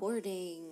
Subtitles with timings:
[0.00, 0.64] recording.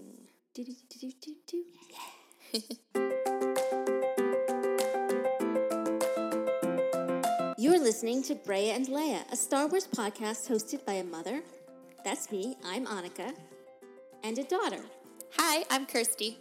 [7.59, 11.43] You're listening to Brea and Leia, a Star Wars podcast hosted by a mother,
[12.07, 13.35] that's me, I'm Annika,
[14.25, 14.81] and a daughter.
[15.37, 16.39] Hi, I'm Kirsty.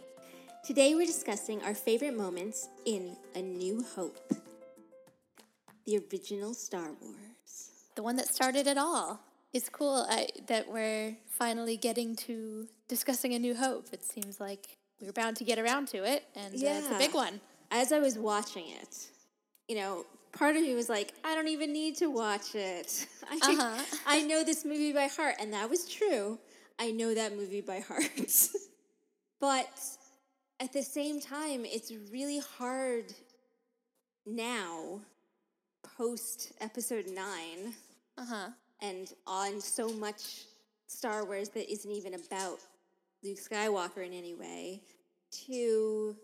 [0.64, 4.32] Today we're discussing our favorite moments in A New Hope,
[5.84, 7.70] the original Star Wars.
[7.96, 9.20] The one that started it all.
[9.58, 13.88] It's cool I, that we're finally getting to discussing A New Hope.
[13.92, 16.96] It seems like we were bound to get around to it, and uh, it's a
[16.96, 17.40] big one.
[17.72, 19.08] As I was watching it,
[19.66, 23.08] you know, part of me was like, I don't even need to watch it.
[23.28, 23.96] I, Uh-huh.
[24.06, 25.34] I know this movie by heart.
[25.40, 26.38] And that was true.
[26.78, 28.48] I know that movie by heart.
[29.40, 29.68] but
[30.60, 33.06] at the same time, it's really hard
[34.24, 35.00] now,
[35.96, 37.74] post episode nine,
[38.16, 38.48] Uh huh.
[38.80, 40.44] And on so much
[40.86, 42.58] Star Wars that isn't even about
[43.22, 44.80] Luke Skywalker in any way,
[45.46, 46.16] to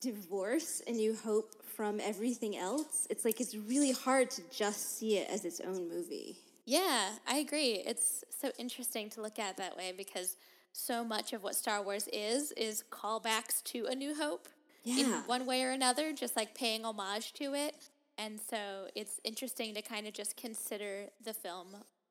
[0.00, 3.06] divorce A New Hope from everything else.
[3.10, 6.36] It's like it's really hard to just see it as its own movie.
[6.66, 7.82] Yeah, I agree.
[7.86, 10.36] It's so interesting to look at that way because
[10.72, 14.48] so much of what Star Wars is is callbacks to A New Hope
[14.84, 17.74] in one way or another, just like paying homage to it.
[18.18, 21.68] And so it's interesting to kind of just consider the film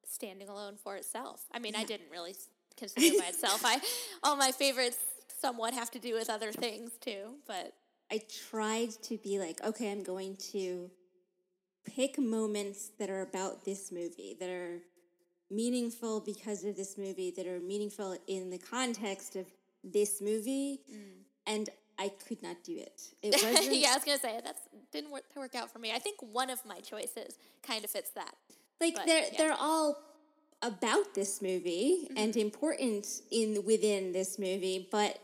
[0.07, 1.45] standing alone for itself.
[1.53, 2.33] I mean, I didn't really
[2.77, 3.61] consider it by itself.
[3.65, 3.81] I
[4.23, 4.97] all my favorites
[5.39, 7.73] somewhat have to do with other things too, but
[8.11, 10.89] I tried to be like, okay, I'm going to
[11.85, 14.79] pick moments that are about this movie, that are
[15.51, 19.45] meaningful because of this movie, that are meaningful in the context of
[19.83, 20.79] this movie.
[20.91, 20.97] Mm.
[21.45, 23.01] And I could not do it.
[23.23, 23.75] It wasn't.
[23.75, 24.57] yeah, I was gonna say that
[24.91, 25.91] didn't work, work out for me.
[25.93, 28.33] I think one of my choices kind of fits that.
[28.79, 29.25] like But, they're yeah.
[29.27, 29.35] Mm-hmm.
[29.37, 29.97] they're all
[30.61, 35.19] about this movie and important in within this movie, but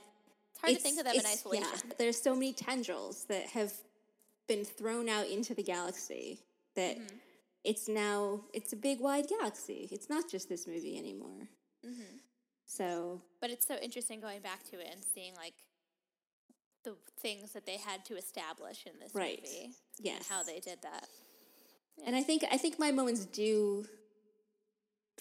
[0.51, 1.67] It's hard to think of them in it's- isolation.
[1.87, 3.73] Yeah, there's so many tendrils that have
[4.47, 6.39] been thrown out into the galaxy
[6.75, 7.15] that Mm-hmm.
[7.63, 9.87] it's now it's a big wide galaxy.
[9.91, 11.47] It's not just this movie anymore.
[11.85, 12.17] Mm-hmm.
[12.65, 15.53] So But it's so interesting going back to it and seeing like
[16.83, 19.41] the things that they had to establish in this Right.
[19.43, 19.71] movie.
[19.99, 21.07] yes, And how they did that.
[22.05, 23.85] and I think I think my moments do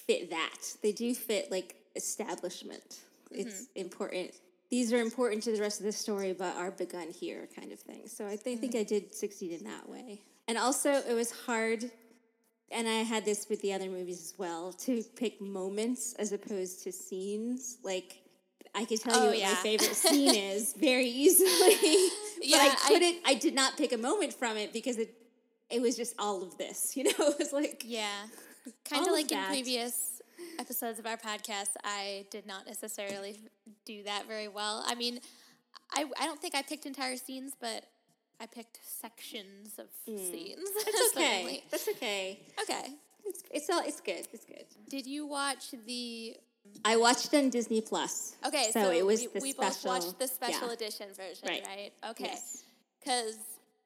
[0.06, 0.58] fit that.
[0.82, 3.00] They do fit like establishment.
[3.30, 3.78] It's Mm-hmm.
[3.80, 4.30] important.
[4.70, 7.78] These are important to the rest of the story, but are begun here, kind of
[7.78, 8.08] thing.
[8.08, 8.70] So I think, Mm-hmm.
[8.72, 10.22] think I did succeed in that way.
[10.48, 11.90] And also, it was hard,
[12.70, 16.82] and I had this with the other movies as well, to pick moments as opposed
[16.84, 17.78] to scenes.
[17.82, 18.21] Like
[18.74, 19.50] I could tell Oh, you what yeah.
[19.50, 21.50] my favorite scene is very easily,
[22.38, 23.16] but Yeah, I I- couldn't.
[23.24, 25.14] I did not pick a moment from it because it
[25.70, 26.92] it was just all of this.
[26.96, 28.26] You know, it was like Yeah.
[28.88, 30.20] Kind of like in previous
[30.58, 33.40] episodes of our podcast, I did not necessarily
[33.84, 34.84] do that very well.
[34.86, 35.18] I mean,
[35.92, 37.84] I, I don't think I picked entire scenes, but
[38.40, 40.60] I picked sections of scenes.
[40.60, 40.84] Mm.
[40.84, 41.64] That's okay.
[41.70, 42.40] That's okay.
[42.62, 42.86] Okay.
[43.24, 44.26] It's it's all it's good.
[44.32, 44.64] It's good.
[44.88, 46.36] Did you watch the
[46.84, 48.36] I watched it on Disney Plus.
[48.46, 49.90] Okay, so, so, it was we, the we special.
[49.92, 50.72] both watched the special yeah.
[50.74, 51.64] edition version, Right.
[51.66, 51.92] right?
[52.10, 52.64] Okay, Yes.
[53.00, 53.36] because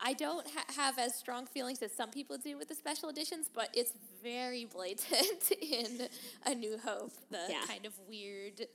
[0.01, 3.49] I don't ha- have as strong feelings as some people do with the special editions,
[3.53, 3.93] but it's
[4.23, 6.09] very blatant in
[6.47, 7.13] A New Hope.
[7.31, 7.63] The Yeah.
[7.67, 8.67] kind of weird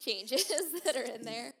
[0.00, 0.44] changes
[0.84, 1.52] that are in there.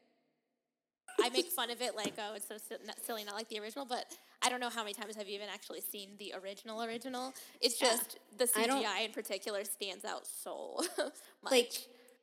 [1.22, 2.56] I make fun of it like, oh, it's so
[3.02, 4.04] silly, not like the original, but
[4.42, 7.34] I don't know how many times have you even actually seen the original original.
[7.60, 7.88] It's Yeah.
[7.88, 10.80] just the I don't- CGI in particular stands out so
[11.42, 11.50] much.
[11.50, 11.72] Like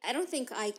[0.08, 0.74] I don't think I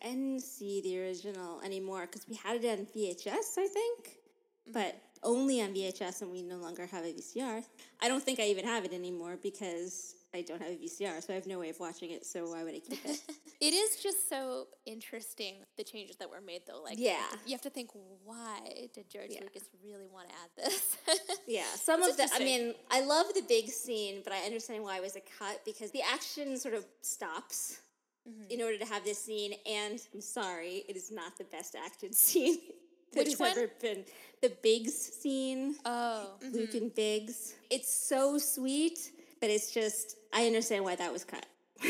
[0.00, 4.72] can see the original anymore because we had it on VHS, I think, mm-hmm.
[4.72, 7.62] but only on VHS, and we no longer have a VCR.
[8.02, 11.32] I don't think I even have it anymore because I don't have a VCR, so
[11.32, 12.26] I have no way of watching it.
[12.26, 13.20] So why would I keep it?
[13.60, 16.82] It is just so interesting the changes that were made, though.
[16.82, 17.22] Like, Yeah.
[17.46, 17.90] you have to think,
[18.24, 18.58] why
[18.92, 19.40] did George Yeah.
[19.40, 20.96] Lucas really want to add this?
[21.46, 22.28] Yeah, some It's of the.
[22.34, 25.64] I mean, I love the big scene, but I understand why it was a cut
[25.64, 27.78] because the action sort of stops
[28.26, 28.50] Mm-hmm.
[28.54, 29.52] in order to have this scene.
[29.70, 32.56] And I'm sorry, it is not the best acted scene
[33.12, 33.50] that Which has one?
[33.50, 34.02] ever been.
[34.40, 37.54] The Biggs scene, oh, Luke and Biggs.
[37.68, 39.10] It's so sweet,
[39.44, 40.16] but it's just.
[40.32, 41.44] I understand why that was cut.
[41.82, 41.86] ah.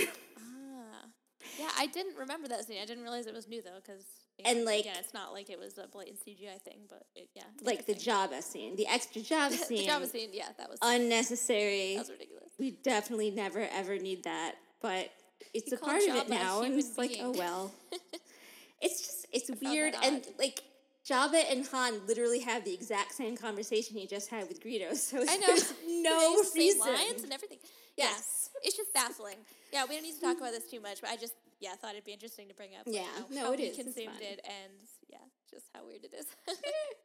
[1.57, 1.69] yeah.
[1.79, 2.79] I didn't remember that scene.
[2.83, 4.03] I didn't realize it was new though, because
[4.45, 7.45] And, like- again, it's not like it was a blatant CGI thing, but it, yeah,
[7.63, 7.95] like the.
[7.95, 10.31] Jabba scene, the extra Jabba the scene, Jabba scene.
[10.33, 11.95] Yeah, that was unnecessary.
[11.95, 12.51] that was ridiculous.
[12.59, 15.13] we definitely never ever need that, but
[15.55, 17.73] it's a part of it now, and it's like, oh well.
[18.83, 20.61] it's just it's that weird, and like
[21.09, 24.97] Jabba and Han literally have the exact same conversation he just had with Greedo.
[24.97, 25.47] So I know.
[25.47, 26.81] there's no the reason.
[26.81, 27.59] lines and everything.
[27.97, 28.51] Yeah, Yes.
[28.63, 29.37] it's just baffling.
[29.73, 31.93] Yeah, we don't need to talk about this too much, but I just yeah, thought
[31.93, 32.83] it'd be interesting to bring up.
[32.87, 33.03] Yeah.
[33.03, 33.79] like, how, No, how it we is.
[33.79, 34.73] It's consumed it, and
[35.09, 35.19] yeah,
[35.51, 36.27] just how weird it is.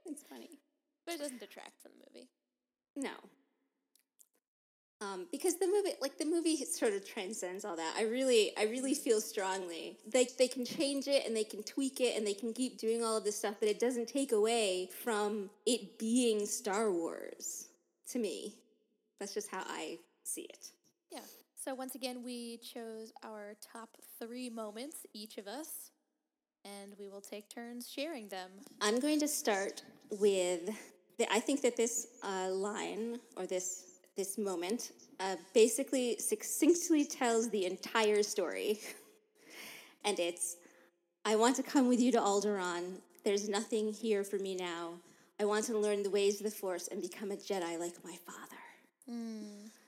[0.06, 0.50] it's funny.
[1.06, 2.30] but it doesn't detract from the movie.
[2.96, 3.12] No.
[5.02, 7.94] Um, because the movie, like the movie, sort of transcends all that.
[7.98, 9.98] I really, I really feel strongly.
[10.12, 13.04] They they can change it and they can tweak it and they can keep doing
[13.04, 17.70] all of this stuff, but it doesn't take away from it being Star Wars.
[18.12, 18.56] To me,
[19.20, 20.72] that's just how I see it.
[21.12, 21.20] Yeah.
[21.56, 25.92] So once again, we chose our top three moments, each of us,
[26.66, 28.50] and we will take turns sharing them.
[28.82, 30.70] I'm going to start with.
[31.18, 33.89] The, I think that this uh, line or this
[34.20, 38.82] this moment uh, basically succinctly tells the entire story,
[40.06, 40.58] and it's,
[41.24, 43.00] "I want to come with you to Alderaan.
[43.24, 44.96] There's nothing here for me now.
[45.40, 48.18] I want to learn the ways of the Force and become a Jedi like my
[48.28, 48.62] father."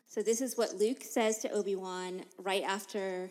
[0.07, 3.29] So this is what Luke says to Obi Wan right after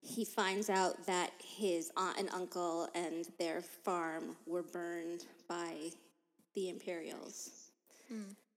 [0.00, 5.74] he finds out that his aunt and uncle and their farm were burned by
[6.54, 7.70] the Imperials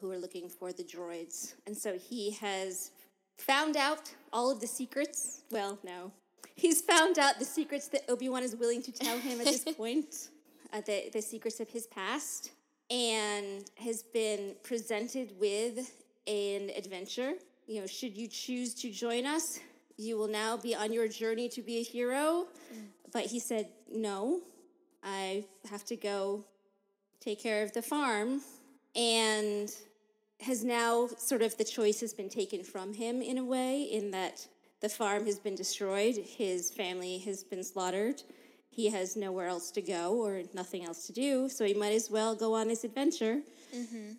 [0.01, 1.53] who are looking for the droids.
[1.67, 2.91] And so he has
[3.37, 5.43] found out all of the secrets.
[5.51, 6.11] Well, no.
[6.55, 9.63] He's found out the secrets that Obi Wan is willing to tell him at this
[9.77, 10.29] point,
[10.73, 12.51] uh, the, the secrets of his past,
[12.89, 15.93] and has been presented with
[16.27, 17.33] an adventure.
[17.67, 19.59] You know, should you choose to join us,
[19.97, 22.47] you will now be on your journey to be a hero.
[23.13, 24.41] But he said, no,
[25.03, 26.43] I have to go
[27.19, 28.41] take care of the farm.
[28.95, 29.73] And
[30.41, 34.11] has now sort of the choice has been taken from him in a way, in
[34.11, 34.47] that
[34.81, 38.23] the farm has been destroyed, his family has been slaughtered.
[38.69, 42.09] He has nowhere else to go or nothing else to do, so he might as
[42.09, 43.41] well go on this adventure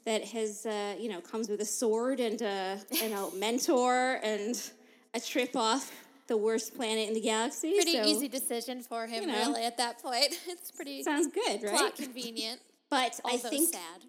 [0.04, 4.70] that has, uh, you know, comes with a sword and a, and a mentor and
[5.14, 5.92] a trip off
[6.28, 7.74] the worst planet in the galaxy.
[7.74, 9.38] Pretty so easy decision for him, you know.
[9.38, 9.64] really.
[9.64, 11.72] At that point, it's pretty Sounds good, right?
[11.74, 12.60] plot convenient,
[12.90, 14.02] But I think sad.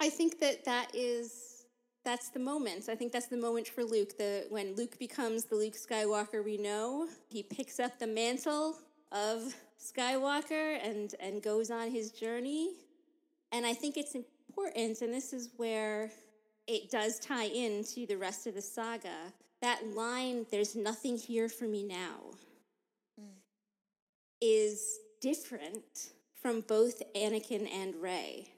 [0.00, 1.64] I think that that is
[2.04, 2.88] that's the moment.
[2.88, 4.16] I think that's the moment for Luke.
[4.16, 8.78] The when Luke becomes the Luke Skywalker we know, he picks up the mantle
[9.10, 12.74] of Skywalker and and goes on his journey.
[13.52, 16.10] And I think it's important, and this is where
[16.66, 19.32] it does tie into the rest of the saga.
[19.62, 22.34] That line, "There's nothing here for me now,"
[23.20, 23.24] mm.
[24.40, 28.55] is different from both Anakin and Rey.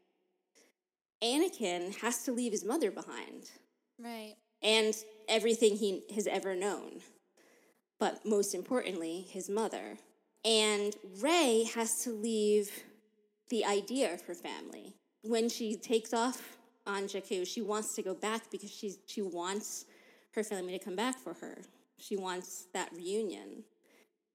[1.23, 3.50] Anakin has to leave his mother behind
[3.99, 4.37] Right.
[4.62, 4.94] and
[5.29, 7.00] everything he has ever known,
[7.99, 9.99] but most importantly, his mother.
[10.44, 12.70] And Rey has to leave
[13.49, 14.94] the idea of her family.
[15.23, 16.56] When she takes off
[16.87, 19.85] on Jakku, she wants to go back because she's, she wants
[20.32, 21.59] her family to come back for her.
[21.99, 23.64] She wants that reunion.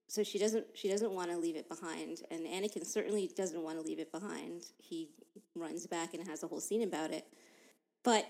[0.06, 3.80] So she doesn't she doesn't want to leave it behind, and Anakin certainly doesn't want
[3.80, 4.64] to leave it behind.
[4.78, 5.08] He
[5.54, 7.26] runs back and has a whole scene about it.
[8.02, 8.26] But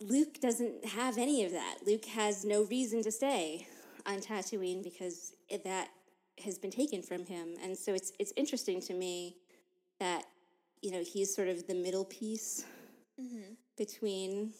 [0.00, 1.78] Luke doesn't have any of that.
[1.86, 3.66] Luke has no reason to stay
[4.06, 5.34] on Tatooine because
[5.64, 5.88] that
[6.42, 7.54] has been taken from him.
[7.62, 9.36] And so it's it's interesting to me
[9.98, 10.24] that
[10.80, 12.64] you know he's sort of the middle piece
[13.20, 13.52] mm-hmm.
[13.76, 14.52] between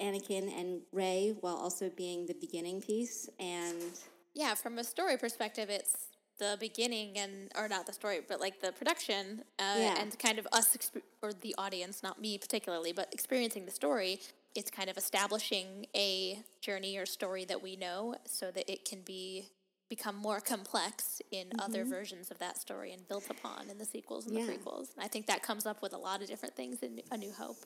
[0.00, 3.28] Anakin and Rey, while also being the beginning piece.
[3.40, 3.98] And
[4.36, 8.60] Yeah, from a story perspective, it's the beginning and or not the story, but like
[8.60, 9.98] the production uh, Yeah.
[9.98, 14.20] and kind of us exp- or the audience, not me particularly, but experiencing the story.
[14.54, 19.00] It's kind of establishing a journey or story that we know, so that it can
[19.00, 19.48] be
[19.88, 24.26] become more complex in other versions of that story and built upon in the sequels
[24.26, 24.50] and Mm-hmm.
[24.50, 24.56] Yeah.
[24.56, 24.88] the prequels.
[24.96, 27.32] And I think that comes up with a lot of different things in A New
[27.32, 27.56] Hope.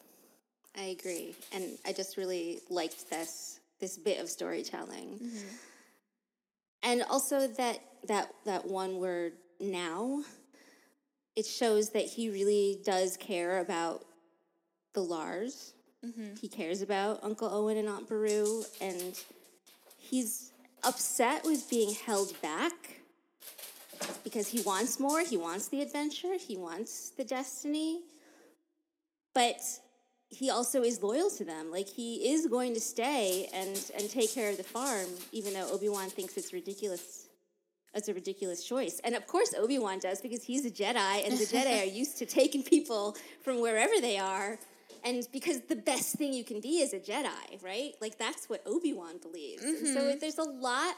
[0.79, 5.19] I agree, and I just really liked this this bit of storytelling,
[6.83, 10.23] and also that that that one word now.
[11.37, 14.05] It shows that he really does care about
[14.95, 15.75] the Lars.
[16.05, 16.35] Mm-hmm.
[16.41, 19.19] He cares about Uncle Owen and Aunt Beru, and
[19.97, 22.73] he's upset with being held back
[24.25, 25.23] because he wants more.
[25.23, 26.37] He wants the adventure.
[26.37, 28.01] He wants the destiny
[29.35, 29.61] but
[30.31, 31.71] he also is loyal to them.
[31.71, 35.71] Like he is going to stay and and take care of the farm, even though
[35.71, 37.27] Obi Wan thinks it's ridiculous.
[37.93, 41.37] It's a ridiculous choice, and of course Obi Wan does because he's a Jedi, and
[41.37, 44.59] the Jedi are used to taking people from wherever they are.
[45.03, 47.93] And because the best thing you can be is a Jedi, right?
[48.01, 49.65] Like that's what Obi Wan believes.
[49.65, 50.19] And so mm-hmm.
[50.21, 50.95] there's a lot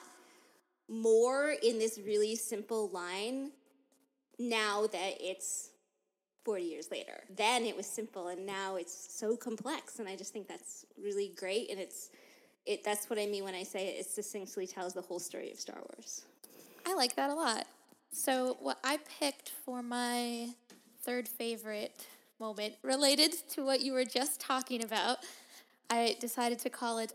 [0.88, 3.52] more in this really simple line
[4.38, 5.70] now that it's
[6.44, 7.22] 40 years later.
[7.36, 11.32] Then it was simple and now it's so complex and I just think that's really
[11.36, 12.10] great and it's
[12.66, 15.50] it that's what I mean when I say it, it succinctly tells the whole story
[15.50, 16.22] of Star Wars.
[16.86, 17.66] I like that a lot.
[18.12, 20.48] So, what I picked for my
[21.02, 22.04] third favorite
[22.38, 25.18] moment related to what you were just talking about,
[25.88, 27.14] I decided to call it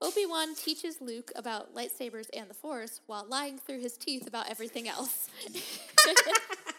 [0.00, 4.48] Obi Wan teaches Luke about lightsabers and the Force while lying through his teeth about
[4.48, 5.28] everything else.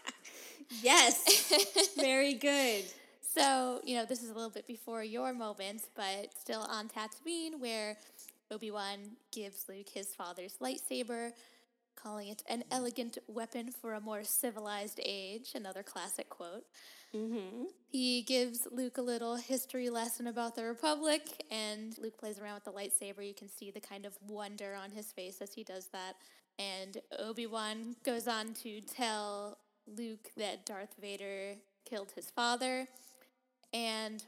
[0.69, 2.85] yes, very good.
[3.35, 7.59] So, you know, this is a little bit before your moment, but still on Tatooine,
[7.59, 7.97] where
[8.51, 8.97] Obi Wan
[9.31, 11.31] gives Luke his father's lightsaber,
[11.95, 16.63] calling it an elegant weapon for a more civilized age, another classic quote.
[17.15, 17.65] Mm-hmm.
[17.91, 21.21] He gives Luke a little history lesson about the Republic,
[21.51, 23.25] and Luke plays around with the lightsaber.
[23.25, 26.15] You can see the kind of wonder on his face as he does that.
[26.57, 29.57] And Obi Wan goes on to tell
[29.97, 31.55] Luke that Darth Vader
[31.85, 32.87] killed his father.
[33.73, 34.23] And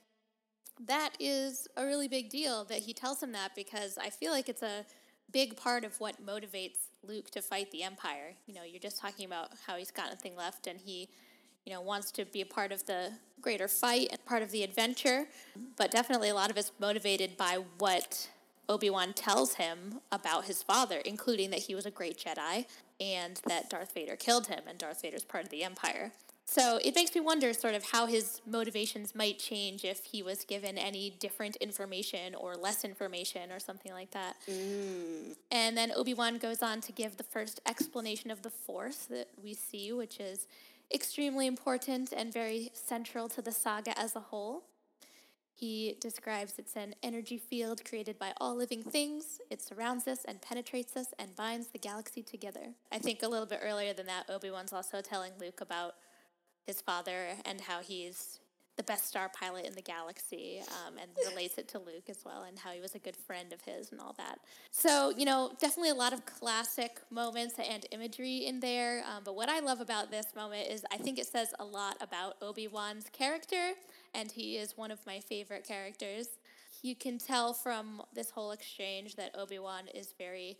[0.87, 4.49] that is a really big deal that he tells him that because I feel like
[4.49, 4.85] it's a
[5.31, 8.33] big part of what motivates Luke to fight the Empire.
[8.45, 11.09] You know, you're just talking about how he's got nothing left and he,
[11.65, 14.63] you know, wants to be a part of the greater fight and part of the
[14.63, 15.25] adventure.
[15.77, 18.29] But definitely a lot of it's motivated by what
[18.67, 22.65] Obi Wan tells him about his father, including that he was a great Jedi
[23.01, 26.11] and that Darth Vader killed him and Darth Vader's part of the Empire.
[26.45, 30.43] So it makes me wonder sort of how his motivations might change if he was
[30.43, 34.35] given any different information or less information or something like that.
[34.49, 35.37] Mm.
[35.49, 39.29] And then Obi Wan goes on to give the first explanation of the Force that
[39.41, 40.45] we see, which is
[40.93, 44.63] extremely important and very central to the saga as a whole.
[45.61, 49.39] He describes it's an energy field created by all living things.
[49.51, 52.73] It surrounds us and penetrates us and binds the galaxy together.
[52.91, 55.93] I think a little bit earlier than that, Obi Wan's also telling Luke about
[56.65, 58.39] his father and how he's
[58.75, 62.41] the best star pilot in the galaxy um, and relates it to Luke as well
[62.47, 64.39] and how he was a good friend of his and all that.
[64.71, 69.03] So, you know, definitely a lot of classic moments and imagery in there.
[69.03, 71.97] Um, but what I love about this moment is I think it says a lot
[72.01, 73.73] about Obi Wan's character,
[74.13, 76.27] and he is one of my favorite characters.
[76.81, 80.57] You can tell from this whole exchange that Obi Wan is very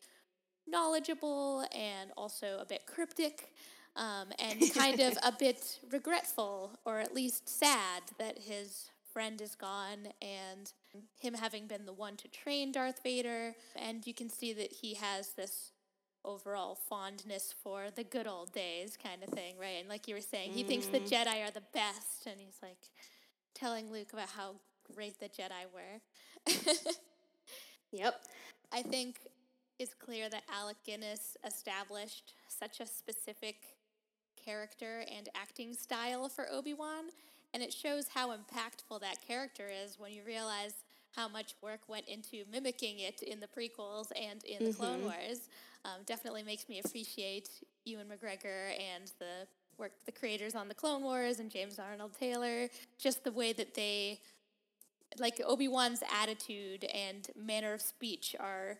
[0.68, 3.54] knowledgeable and also a bit cryptic
[3.96, 9.56] um, and kind of a bit regretful or at least sad that his friend is
[9.56, 10.72] gone and
[11.20, 13.56] him having been the one to train Darth Vader.
[13.76, 15.72] And you can see that he has this
[16.24, 19.78] overall fondness for the good old days kind of thing, right?
[19.80, 20.68] And like you were saying, he mm.
[20.68, 21.30] thinks the mm-hmm.
[21.30, 22.78] Jedi are the best, and he's like
[23.54, 24.56] telling Luke about how
[24.96, 26.82] great the Jedi were.
[27.92, 28.22] yep.
[28.72, 29.18] I think
[29.80, 33.56] it's clear that Alec Guinness established such a specific
[34.44, 37.06] character and acting style for Obi Wan,
[37.54, 40.74] and it shows how impactful that character is when you realize
[41.16, 44.82] how much work went into mimicking it in the prequels and in the mm-hmm.
[44.82, 45.50] Clone Wars.
[45.84, 47.50] Um, definitely makes me appreciate
[47.86, 49.48] Ewan McGregor and the
[49.82, 52.70] work the creators on the Clone Wars and James Arnold Taylor.
[52.98, 54.22] Just the way that they,
[55.18, 58.78] like Obi Wan's attitude and manner of speech, are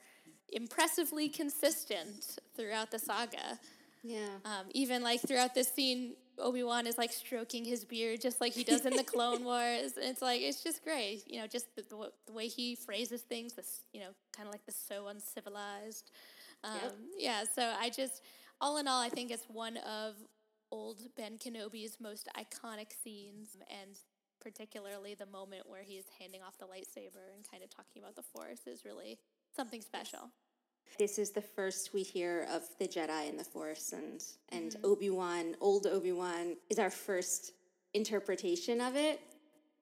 [0.54, 3.60] impressively consistent throughout the saga.
[4.04, 4.28] Yeah.
[4.46, 8.54] Um, even like throughout this scene, Obi Wan is like stroking his beard just like
[8.54, 9.94] he does in the Clone Wars.
[9.96, 13.22] And it's like it's just great, you know, just the, the, the way he phrases
[13.22, 13.54] things.
[13.54, 16.12] This, you know, kind of like the so uncivilized.
[16.64, 16.96] Um, yep.
[17.18, 17.44] Yeah.
[17.54, 18.22] So I just,
[18.60, 20.16] all in all, I think it's one of
[20.72, 23.98] old Ben Kenobi's most iconic scenes, and
[24.40, 28.24] particularly the moment where he's handing off the lightsaber and kind of talking about the
[28.24, 29.20] Force is really
[29.56, 30.32] something special.
[30.98, 34.86] This is the first we hear of the Jedi and the Force, and and mm-hmm.
[34.86, 37.54] Obi Wan, old Obi Wan, is our first
[37.94, 39.22] interpretation of it.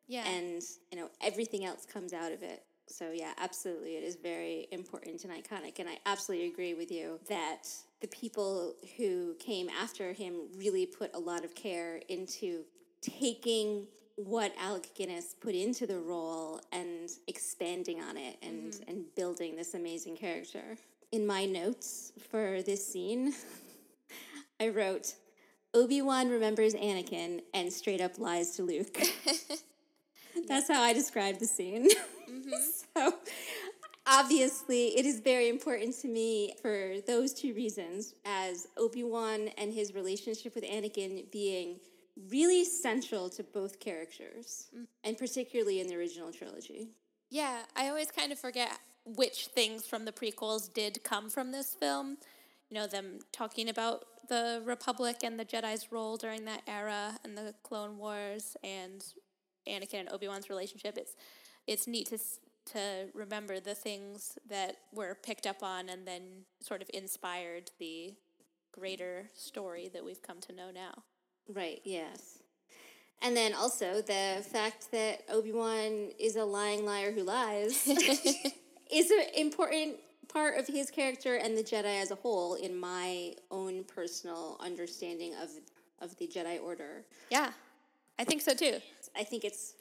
[0.08, 2.64] Yeah, and you know everything else comes out of it.
[2.92, 7.20] So yeah, absolutely, it is very important and iconic, and I absolutely agree with you
[7.30, 7.68] that
[8.02, 12.64] the people who came after him really put a lot of care into
[13.02, 18.90] taking what Alec Guinness put into the role and expanding on it and, mm-hmm.
[18.90, 20.78] and building this amazing character.
[21.12, 23.34] In my notes for this scene,
[24.60, 25.14] I wrote
[25.74, 28.98] Obi Wan remembers Anakin and straight up lies to Luke.
[30.48, 31.88] That's how I describe the scene.
[32.30, 32.52] Mm-hmm.
[32.96, 33.14] so,
[34.06, 39.74] obviously, it is very important to me for those two reasons as Obi Wan and
[39.74, 41.80] his relationship with Anakin being
[42.30, 44.86] really central to both characters, mm.
[45.04, 46.90] and particularly in the original trilogy.
[47.30, 48.72] Yeah, I always kind of forget
[49.06, 52.18] which things from the prequels did come from this film.
[52.70, 57.38] You know, them talking about the Republic and the Jedi's role during that era and
[57.38, 59.04] the Clone Wars and
[59.68, 60.98] Anakin and Obi-Wan's relationship.
[60.98, 61.16] It's
[61.68, 62.18] it's neat to
[62.74, 66.22] to remember the things that were picked up on and then
[66.62, 68.14] sort of inspired the
[68.72, 71.04] greater story that we've come to know now.
[71.52, 72.40] Right, yes.
[73.22, 77.88] And then also the fact that Obi Wan is a lying liar who lies
[78.92, 79.96] is an important
[80.28, 85.34] part of his character and the Jedi as a whole in my own personal understanding
[85.42, 85.50] of
[86.02, 87.04] of the Jedi Order.
[87.30, 87.52] Yeah,
[88.18, 88.78] I think so too.
[89.16, 89.74] I think it's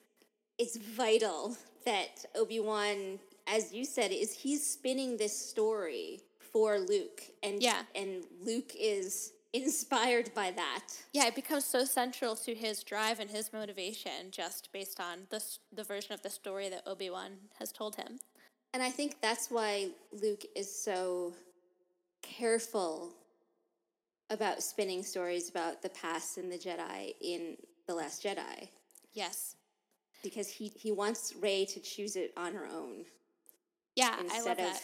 [0.58, 6.20] it's vital that Obi Wan, as you said, is he's spinning this story
[6.52, 7.82] for Luke, and Yeah.
[7.94, 10.84] and Luke is inspired by that.
[11.12, 15.42] Yeah, it becomes so central to his drive and his motivation just based on the
[15.72, 18.18] the version of the story that Obi Wan has told him.
[18.74, 21.32] And I think that's why Luke is so
[22.22, 23.14] careful
[24.30, 27.56] about spinning stories about the past and the Jedi in
[27.86, 28.68] The Last Jedi
[29.12, 29.56] Yes.
[30.22, 33.04] because he, he wants Rey to choose it on her own
[33.96, 34.82] Yeah, I love instead of that.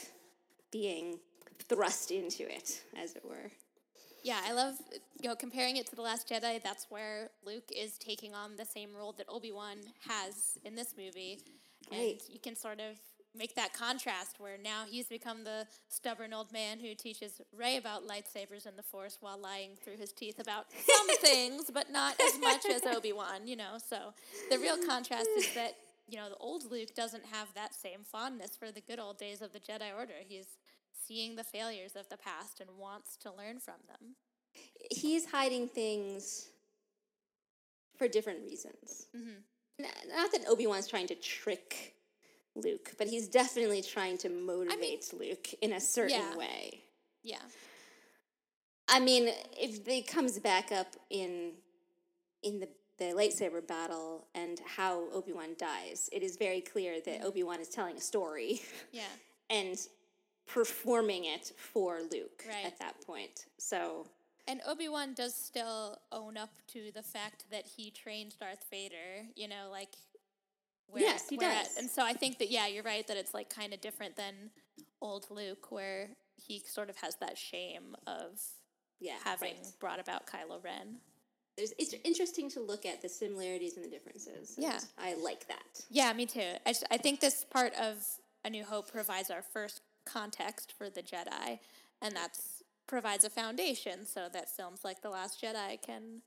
[0.71, 1.19] being
[1.69, 3.51] thrust into it, as it were.
[4.23, 4.75] Yeah, I love
[5.21, 6.61] you know comparing it to the Last Jedi.
[6.63, 9.77] That's where Luke is taking on the same role that Obi Wan
[10.07, 11.39] has in this movie,
[11.91, 12.21] and Right.
[12.27, 12.97] you can sort of
[13.37, 18.07] make that contrast where now he's become the stubborn old man who teaches Rey about
[18.07, 22.39] lightsabers and the Force while lying through his teeth about some things, but not as
[22.39, 23.47] much as Obi Wan.
[23.47, 24.13] You know, so
[24.49, 25.75] the real contrast is that
[26.07, 29.41] you know the old Luke doesn't have that same fondness for the good old days
[29.41, 30.13] of the Jedi Order.
[30.27, 30.47] He's
[31.07, 34.15] seeing the failures of the past and wants to learn from them.
[34.91, 36.47] He's hiding things
[37.97, 39.07] for different reasons.
[39.15, 39.43] Mhm.
[39.79, 41.93] N- Not that Obi Wan's trying to trick
[42.55, 46.35] Luke, but he's definitely trying to motivate Luke in a certain Yeah.
[46.37, 46.83] way.
[47.23, 47.41] Yeah.
[48.87, 51.53] I mean, if it comes back up in
[52.43, 57.15] in the the lightsaber battle and how Obi Wan dies, it is very clear that
[57.17, 57.25] mm-hmm.
[57.27, 59.03] Obi Wan is telling a story Yeah.
[59.49, 59.77] and
[60.47, 62.65] performing it for Luke Right.
[62.65, 63.47] at that point.
[63.57, 64.07] So
[64.47, 69.25] And Obi Wan does still own up to the fact that he trained Darth Vader,
[69.35, 69.95] you know, like.
[70.87, 71.77] Where, Yes, he whereas- does.
[71.77, 74.51] And so I think that, yeah, you're right that it's like kind of different than
[75.01, 78.41] old Luke, where he sort of has that shame of
[78.99, 79.67] yeah, having right.
[79.79, 80.97] brought about Kylo Ren.
[81.57, 84.55] There's, it's interesting to look at the similarities and the differences.
[84.57, 84.79] and Yeah.
[84.97, 85.81] I like that.
[85.89, 86.53] Yeah, me too.
[86.65, 88.05] I, just, I think this part of
[88.43, 91.59] A New Hope provides our first context for the Jedi,
[92.01, 96.21] and that's provides a foundation so that films like The Last Jedi can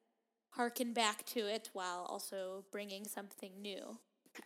[0.52, 3.98] harken back to it while also bringing something new.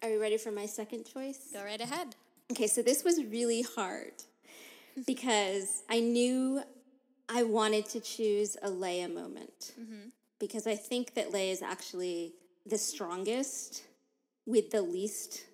[0.02, 1.50] Are you ready for my second choice?
[1.52, 2.14] Go right ahead.
[2.50, 4.12] Okay, so this was really hard
[5.06, 6.62] because I knew
[7.28, 10.08] I wanted to choose a Leia moment mm-hmm.
[10.38, 12.34] because I think that Leia is actually
[12.66, 13.84] the strongest
[14.46, 15.44] with the least.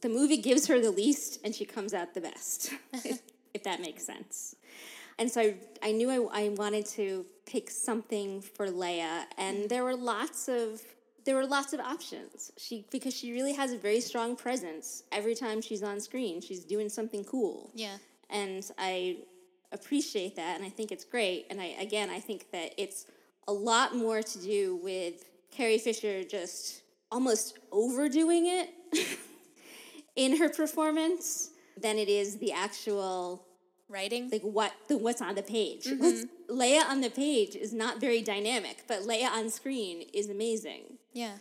[0.00, 3.20] The movie gives her the least and she comes out the best, if,
[3.54, 4.56] if that makes sense.
[5.18, 9.66] And so I, I knew I, I wanted to pick something for Leia, and mm-hmm.
[9.66, 10.80] there were lots of
[11.24, 12.52] there were lots of options.
[12.56, 16.40] She because she really has a very strong presence every time she's on screen.
[16.40, 17.96] She's doing something cool Yeah.
[18.30, 19.18] and I
[19.72, 21.46] appreciate that, and I think it's great.
[21.50, 23.06] And I again, I think that it's
[23.48, 28.70] a lot more to do with Carrie Fisher just almost overdoing it
[30.16, 33.44] in her performance than it is the actual
[33.88, 34.28] Writing?
[34.30, 35.84] like what the what's on the page.
[35.86, 36.00] Mm-hmm.
[36.04, 40.98] What's, Leia on the page is not very dynamic, but Leia on screen is amazing.
[41.12, 41.34] Yeah.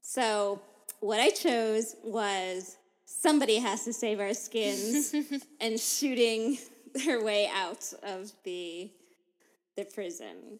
[0.00, 0.60] So
[1.00, 5.14] what I chose was somebody has to save our skins
[5.60, 6.58] and shooting
[6.94, 8.90] their way out of the
[9.76, 10.58] the prison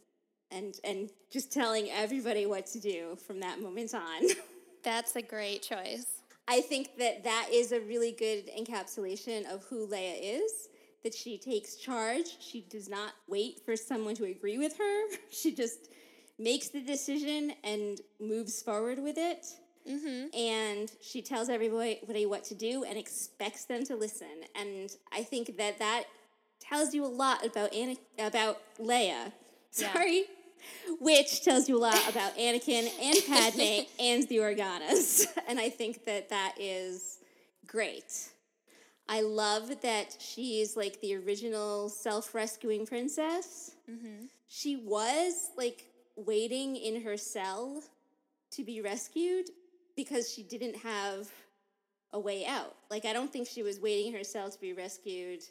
[0.50, 4.28] and and just telling everybody what to do from that moment on.
[4.82, 6.06] That's a great choice.
[6.48, 10.68] I think that that is a really good encapsulation of who Leia is.
[11.02, 12.36] That she takes charge.
[12.40, 15.16] She does not wait for someone to agree with her.
[15.30, 15.88] She just
[16.38, 19.46] makes the decision and moves forward with it.
[19.88, 20.36] Mm-hmm.
[20.36, 24.26] And she tells everybody what to do and expects them to listen.
[24.54, 26.04] And I think that that
[26.60, 29.32] tells you a lot about Ana- about Leia.
[29.78, 29.92] Yeah.
[29.92, 30.24] Sorry.
[31.00, 35.26] Which tells you a lot about Anakin and Padme and the Organas.
[35.48, 37.18] And I think that that is
[37.68, 38.32] great.
[39.08, 43.76] I love that she's like the original self rescuing princess.
[43.88, 44.26] Mm-hmm.
[44.48, 47.82] She was like waiting in her cell
[48.52, 49.50] to be rescued
[49.96, 51.30] because she didn't have
[52.12, 52.74] a way out.
[52.90, 55.42] Like, I don't think she was waiting in her cell to be rescued,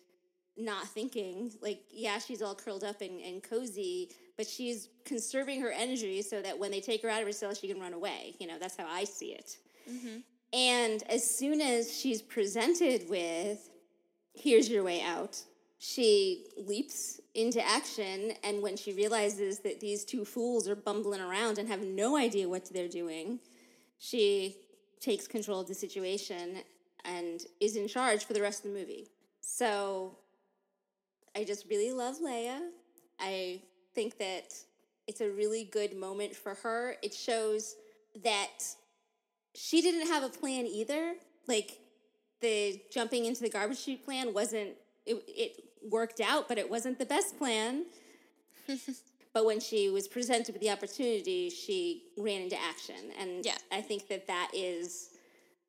[0.58, 5.72] not thinking, like, yeah, she's all curled up and, and cozy, but she's conserving her
[5.72, 8.36] energy so that when they take her out of her cell, she can run away.
[8.40, 9.58] You know, that's how I see it.
[9.90, 10.18] Mm-hmm.
[10.54, 13.70] And as soon as she's presented with,
[14.34, 15.42] here's your way out,
[15.78, 21.58] she leaps into action, and when she realizes that these two fools are bumbling around
[21.58, 23.40] and have no idea what they're doing,
[24.00, 24.56] she
[25.00, 26.58] takes control of the situation
[27.04, 29.08] and is in charge for the rest of the movie.
[29.42, 30.18] So
[31.36, 32.60] I just really love Leia.
[33.20, 33.62] I
[33.94, 34.54] think that
[35.08, 36.96] it's a really good moment for her.
[37.04, 37.76] It shows
[38.24, 38.64] that
[39.54, 41.16] she didn't have a plan either.
[41.48, 41.80] Like
[42.42, 44.70] the jumping into the garbage chute plan wasn't
[45.06, 47.86] it, it worked out, but it wasn't the best plan.
[49.34, 53.12] but when she was presented with the opportunity, she ran into action.
[53.20, 53.58] And Yeah.
[53.72, 55.10] I think that that is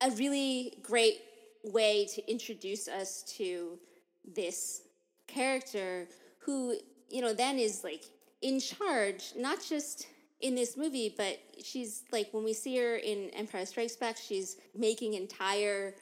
[0.01, 1.21] a really great
[1.63, 3.77] way to introduce us to
[4.25, 4.81] this
[5.27, 6.07] character
[6.39, 6.75] who,
[7.09, 8.05] you know, then is like
[8.41, 10.07] in charge, not just
[10.39, 14.57] in this movie, but she's like when we see her in Empire Strikes Back, she's
[14.75, 15.95] making entire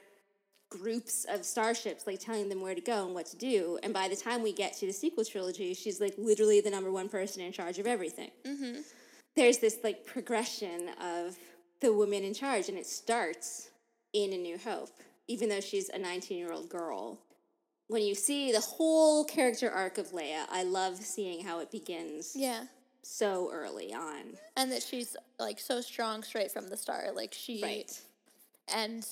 [0.70, 3.80] groups of starships, like telling them where to go and what to do.
[3.84, 6.92] And by the time we get to the sequel trilogy, she's like literally the number
[6.92, 8.32] one person in charge of everything.
[8.46, 8.82] Mm-hmm.
[9.36, 11.36] There's this like progression of
[11.82, 13.70] the woman in charge, and it starts
[14.14, 14.90] in A New Hope,
[15.28, 17.20] even though she's a 19 year old girl.
[17.88, 22.32] When you see the whole character arc of Leia, I love seeing how it begins
[22.36, 22.64] Yeah.
[23.04, 24.34] so early on.
[24.58, 27.16] And that she's like so strong straight from the start.
[27.16, 27.86] Like she
[28.74, 29.06] and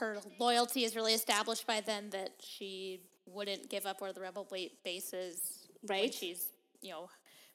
[0.00, 4.46] her loyalty is really established by then that she wouldn't give up where the rebel
[4.50, 6.14] ba- base is when Right.
[6.14, 6.48] she's
[6.80, 7.08] you know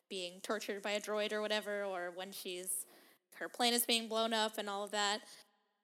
[0.10, 2.86] being tortured by a droid or whatever or when she's
[3.36, 5.22] her plane is being blown up and all of that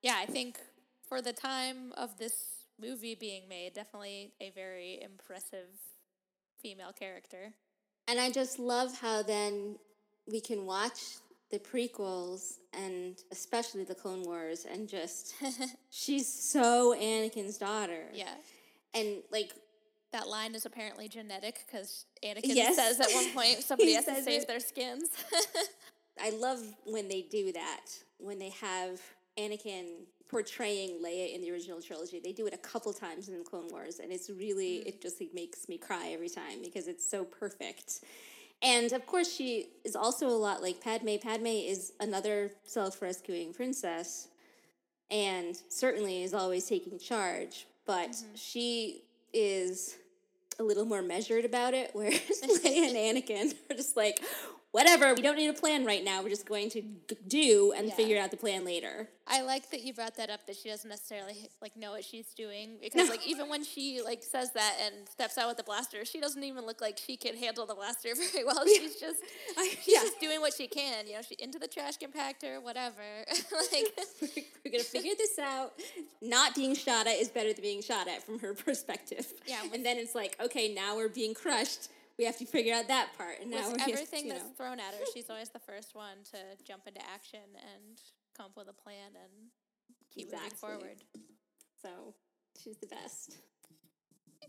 [0.01, 0.59] yeah i think
[1.07, 5.67] for the time of this movie being made definitely a very impressive
[6.61, 7.53] female character
[8.07, 9.77] And I just love how then
[10.31, 10.99] we can watch
[11.51, 15.33] the prequels and especially the Clone Wars and just
[15.89, 18.03] she's so Anakin's daughter.
[18.13, 18.35] yeah
[18.93, 19.53] And like
[20.11, 22.75] that line is apparently genetic because Anakin Yes.
[22.75, 24.47] says at one point somebody has to save it.
[24.47, 25.09] their skins.
[26.21, 27.85] I love when they do that,
[28.17, 28.99] when they have
[29.37, 29.85] Anakin
[30.27, 32.19] portraying Leia in the original trilogy.
[32.23, 34.87] They do it a couple times in the Clone Wars, and it's really, mm.
[34.87, 38.01] it just like, makes me cry every time because it's so perfect.
[38.61, 41.15] And of course, she is also a lot like Padme.
[41.21, 44.27] Padme is another self rescuing princess
[45.09, 48.35] and certainly is always taking charge, but mm-hmm.
[48.35, 49.97] she is
[50.59, 54.21] a little more measured about it, whereas Leia and Anakin are just like,
[54.71, 56.21] whatever, we don't need a plan right now.
[56.21, 57.95] We're just going to g- do and Yeah.
[57.95, 59.09] figure out the plan later.
[59.31, 62.33] I like that you brought that up that she doesn't necessarily like know what she's
[62.33, 66.03] doing because like even when she like says that and steps out with the blaster,
[66.05, 68.63] she doesn't even look like she can handle the blaster very well.
[68.65, 69.19] She's just
[69.83, 70.01] she's yeah.
[70.01, 73.01] just doing what she can, you know, she into the trash compactor, whatever.
[73.71, 73.99] like
[74.65, 75.73] We're gonna figure this out.
[76.21, 79.25] Not being shot at is better than being shot at from her perspective.
[79.47, 81.89] Yeah, and then it's like, okay, now we're being crushed.
[82.19, 83.39] We have to figure out that part.
[83.41, 84.51] And now with everything you that's know.
[84.57, 87.97] thrown at her, she's always the first one to jump into action and
[88.35, 89.31] come up with a plan and
[90.13, 90.97] keep moving forward.
[91.81, 92.13] So
[92.61, 93.37] she's the best.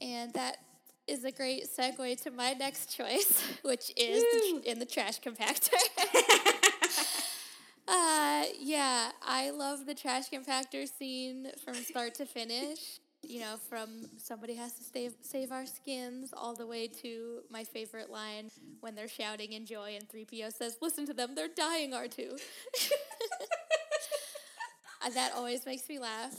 [0.02, 0.56] And that
[1.06, 5.20] is a great segue to my next choice, which is the tr- in the trash
[5.20, 5.74] compactor.
[7.88, 12.99] uh, yeah, I love the trash compactor scene from start to finish.
[13.30, 17.62] You know, from somebody has to save save our skins all the way to my
[17.62, 21.92] favorite line when they're shouting in joy and 3PO says, "Listen to them, they're dying,
[21.92, 22.18] R2."
[25.04, 26.34] and that always makes me laugh.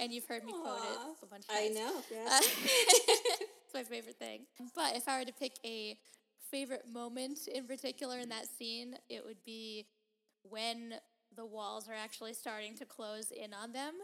[0.00, 2.02] And you've heard me quote it a bunch of I know.
[2.10, 2.26] Yeah.
[2.28, 4.46] Uh, it's my favorite thing.
[4.74, 5.96] But if I were to pick a
[6.50, 9.86] favorite moment in particular in that scene, it would be
[10.42, 10.94] when
[11.36, 13.94] the walls are actually starting to close in on them.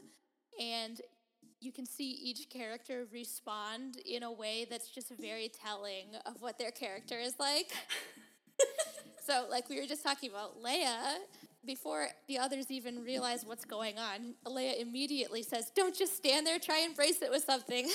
[0.61, 1.00] And
[1.61, 6.59] you can see each character respond in a way that's just very telling of what
[6.59, 7.70] their character is like.
[9.27, 11.16] so, like we were just talking about, Leia,
[11.64, 16.59] before the others even realize what's going on, Leia immediately says, Don't just stand there,
[16.59, 17.88] try and brace it with something.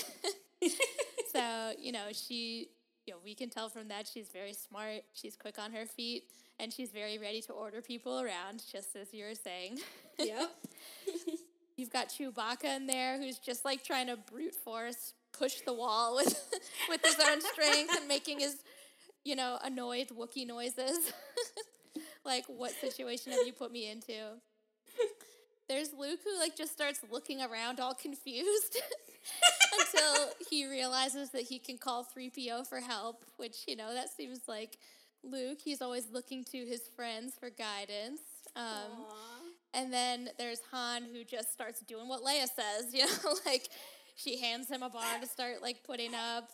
[1.32, 2.68] so, you know, she,
[3.04, 6.24] you know, we can tell from that she's very smart, she's quick on her feet,
[6.60, 9.78] and she's very ready to order people around, just as you were saying.
[10.18, 10.50] yep.
[11.76, 16.16] You've got Chewbacca in there who's just like trying to brute force push the wall
[16.16, 16.28] with
[16.88, 18.56] with his own strength and making his,
[19.24, 21.12] you know, annoyed Wookiee noises.
[22.24, 24.14] like, what situation have you put me into?
[25.68, 28.78] There's Luke who like just starts looking around all confused
[29.80, 34.42] until he realizes that he can call 3PO for help, which, you know, that seems
[34.46, 34.78] like
[35.24, 35.58] Luke.
[35.62, 38.20] He's always looking to his friends for guidance.
[38.54, 39.06] Um.
[39.76, 43.68] And then there's Han who just starts doing what Leia says, you know, like
[44.16, 46.50] she hands him a bar to start like putting up.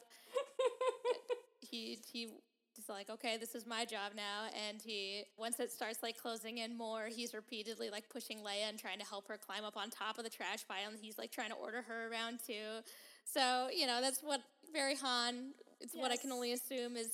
[1.61, 2.29] he he
[2.75, 4.47] he's like, okay, this is my job now.
[4.69, 8.79] And he, once it starts like closing in more, he's repeatedly like pushing Leia and
[8.79, 10.89] trying to help her climb up on top of the trash pile.
[10.89, 12.83] And he's like trying to order her around too.
[13.25, 14.41] So, you know, that's what
[14.73, 17.11] very Han, it's what I can only assume is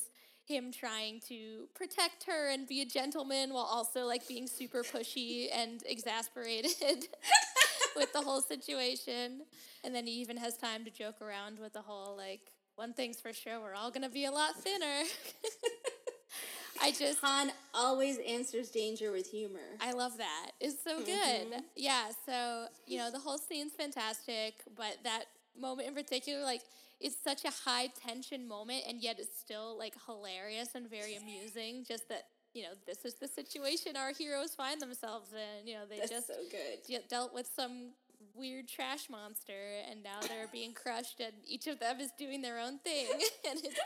[0.49, 5.49] him trying to protect her and be a gentleman while also like being super pushy
[5.55, 6.73] and exasperated
[7.97, 9.43] with the whole situation.
[9.85, 12.41] And then he even has time to joke around with the whole like,
[12.77, 15.03] one thing's for sure, we're all gonna be a lot thinner.
[16.81, 19.59] I just Han always answers danger with humor.
[19.81, 20.53] I love that.
[20.61, 21.51] It's so Mm-hmm.
[21.51, 21.63] good.
[21.77, 25.25] Yeah, so, you know, the whole scene's fantastic, but that
[25.61, 26.63] moment in particular, like,
[27.01, 31.85] it's such a high tension moment, and yet it's still, like, hilarious and very amusing.
[31.87, 35.67] Just that, you know, this is the situation our heroes find themselves in.
[35.67, 36.83] You know, they That's just so good.
[36.87, 37.93] de- dealt with some
[38.35, 42.59] weird trash monster, and now they're being crushed, and each of them is doing their
[42.59, 43.07] own thing.
[43.49, 43.81] and it's,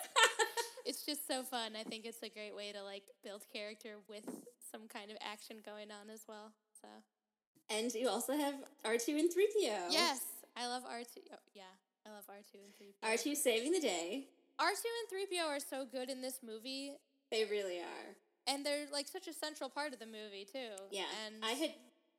[0.86, 1.72] it's just so fun.
[1.78, 4.24] I think it's a great way to like build character with
[4.70, 6.52] some kind of action going on as well.
[6.80, 6.88] So
[7.68, 9.90] And you also have R2 and 3PO.
[9.90, 10.20] yes,
[10.56, 11.20] I love R two.
[11.32, 11.62] Oh, yeah,
[12.06, 13.32] I love R two and 3PO.
[13.32, 14.26] R2 saving the day.
[14.58, 16.92] R two and three PO are so good in this movie,
[17.30, 18.16] They really are.
[18.46, 20.74] and they're like such a central part of the movie too.
[20.90, 21.04] Yeah.
[21.26, 21.70] and I had.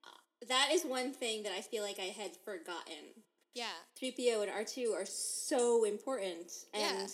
[0.05, 3.23] Uh, that is one thing that I feel like I had forgotten.
[3.53, 7.07] yeah, 3PO and R2 are so important and Yeah.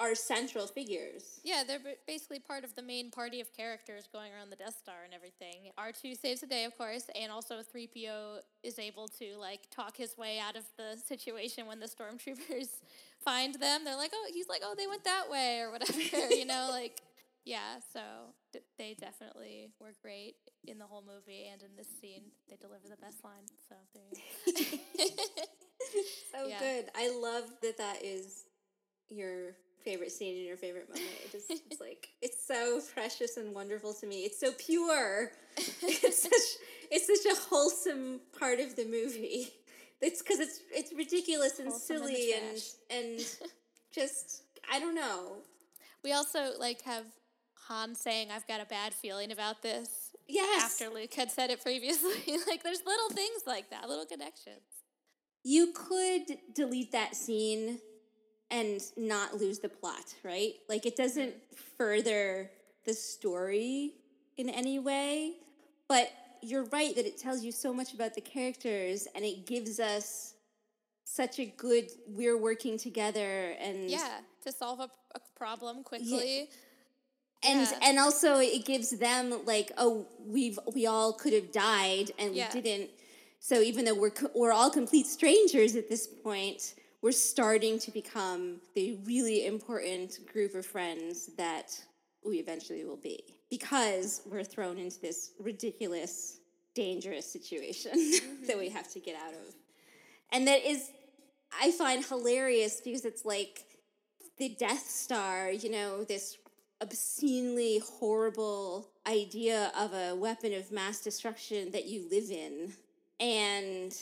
[0.00, 1.40] Are central figures.
[1.44, 4.96] yeah, they're basically part of the main party of characters going around the Death Star
[5.04, 5.70] and everything.
[5.78, 9.70] R two saves the day, of course, and also three PO is able to like
[9.70, 12.68] talk his way out of the situation when the stormtroopers
[13.24, 13.84] find them.
[13.84, 15.98] They're like, oh, he's like, oh, they went that way or whatever,
[16.34, 17.00] you know, like.
[17.44, 18.00] Yeah, so
[18.52, 22.22] th- they definitely were great in the whole movie and in this scene.
[22.48, 23.42] They deliver the best line.
[23.68, 25.42] So there you go.
[26.30, 26.58] So Yeah.
[26.60, 26.84] good.
[26.94, 28.44] I love that that is
[29.08, 31.10] your favorite scene and your favorite moment.
[31.24, 34.24] It just it's like it's so precious and wonderful to me.
[34.24, 35.32] It's so pure.
[35.56, 39.48] it's such it's such a wholesome part of the movie.
[40.00, 43.20] It's because it's it's ridiculous and Wholesome silly and and
[43.94, 45.36] just I don't know.
[46.02, 47.04] we also like have
[47.68, 51.62] Han saying, "I've got a bad feeling about this." Yes, After Luke had said it
[51.62, 54.62] previously, like there's little things like that, little connections.
[55.44, 57.78] you could delete that scene
[58.52, 60.52] and not lose the plot, right?
[60.68, 61.34] Like it doesn't
[61.78, 62.50] further
[62.84, 63.94] the story
[64.36, 65.34] in any way,
[65.88, 66.10] but
[66.42, 70.34] you're right that it tells you so much about the characters and it gives us
[71.04, 76.48] such a good we're working together and Yeah, to solve a, a problem quickly.
[77.44, 77.78] and Yeah.
[77.88, 82.50] and also it gives them like oh we've we all could have died and Yeah.
[82.54, 82.90] we didn't
[83.40, 87.90] so even though we're co- we're all complete strangers at this point we're starting to
[87.90, 91.78] become the really important group of friends that
[92.24, 96.38] we eventually will be because we're thrown into this ridiculous
[96.74, 97.92] dangerous situation
[98.46, 99.54] that we have to get out of.
[100.30, 100.90] And that is
[101.60, 103.64] i find hilarious because it's like
[104.38, 106.38] the Death Star, you know, this
[106.80, 112.72] obscenely horrible idea of a weapon of mass destruction that you live in,
[113.20, 113.94] and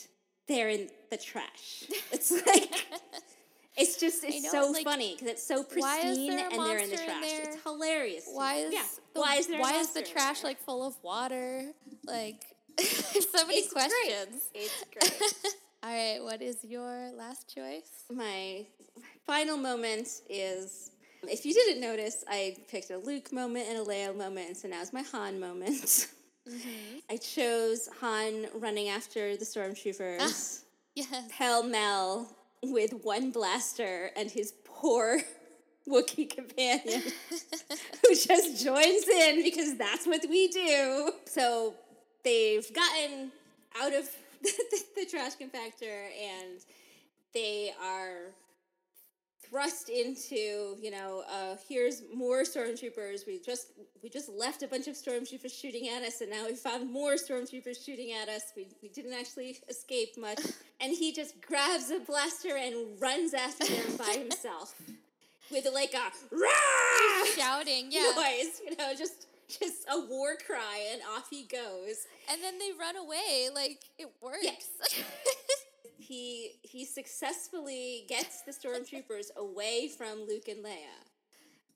[0.51, 1.85] they're in the trash.
[2.13, 2.87] It's like.
[3.77, 6.97] It's just it's know, so like, funny because it's so pristine and they're in the
[6.97, 7.23] monster in trash.
[7.25, 8.29] It's hilarious.
[8.31, 8.85] Why is yeah?
[9.15, 11.73] the, why is there why is the trash like full of water?
[12.05, 12.43] Like
[12.81, 13.91] so many It's great.
[13.91, 14.43] questions.
[14.55, 15.55] It's great.
[15.83, 18.05] All right, what is your last choice?
[18.13, 18.67] my
[19.27, 20.91] final moment is
[21.23, 24.69] if you didn't notice, I picked a Luke moment and a Leia moment, and so
[24.69, 26.09] now it's my Han moment.
[26.49, 26.99] Mm-hmm.
[27.11, 31.11] I chose Han running after the stormtroopers, ah, Yes.
[31.31, 35.21] pell mell, with one blaster and his poor
[35.89, 37.03] Wookiee companion
[38.03, 41.13] who just joins in because that's what we do.
[41.27, 41.75] So
[42.25, 43.33] they've gotten
[43.81, 44.09] out of
[44.43, 44.51] the,
[44.97, 46.61] the trash compactor and
[47.33, 48.33] they are
[49.51, 54.87] thrust into you know uh, here's more stormtroopers we just we just left a bunch
[54.87, 58.69] of stormtroopers shooting at us and now we found more stormtroopers shooting at us we,
[58.83, 60.41] we didn't actually escape much
[60.81, 64.75] and he just grabs a blaster and runs after them by himself
[65.51, 68.13] with like a rah Shouting, yeah.
[68.17, 72.71] noise you know just just a war cry and off he goes And then they
[72.79, 73.49] run away.
[73.53, 74.69] Like it works.
[76.11, 80.99] he he successfully gets the stormtroopers away from Luke and Leia,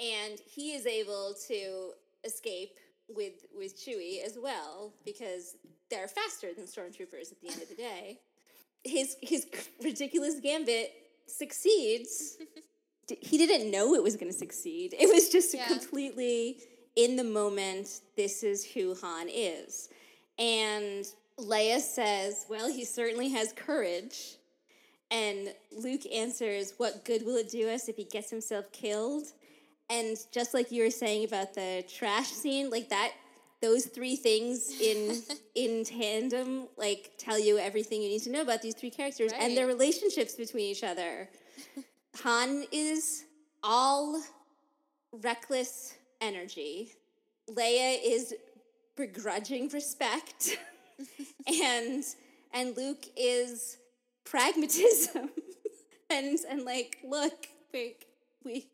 [0.01, 1.93] and he is able to
[2.25, 2.77] escape
[3.09, 5.57] with with Chewie as well because
[5.91, 8.19] they're faster than stormtroopers at the end of the day.
[8.83, 9.47] His his
[9.83, 10.91] ridiculous gambit
[11.27, 12.39] succeeds,
[13.09, 14.95] he didn't know it was going to succeed.
[14.99, 15.69] It was just Yeah.
[15.69, 16.59] completely
[16.97, 18.01] in the moment.
[18.17, 19.91] This is who Han is,
[20.39, 21.07] and
[21.39, 24.37] Leia says, "Well, he certainly has courage."
[25.11, 29.25] And Luke answers, What good will it do us if he gets himself killed?
[29.89, 33.13] And just like you were saying about the trash scene, like that,
[33.61, 35.23] those three things in
[35.55, 39.57] in tandem, like tell you everything you need to know about these three characters and
[39.57, 41.29] their relationships between each other.
[42.23, 43.25] Han is
[43.63, 44.21] all
[45.13, 46.91] reckless energy.
[47.49, 48.35] Leia is
[48.97, 50.57] begrudging respect.
[51.47, 52.05] and
[52.53, 53.79] and Luke is
[54.25, 55.31] pragmatism.
[56.11, 58.07] and and like, look, like,
[58.45, 58.67] we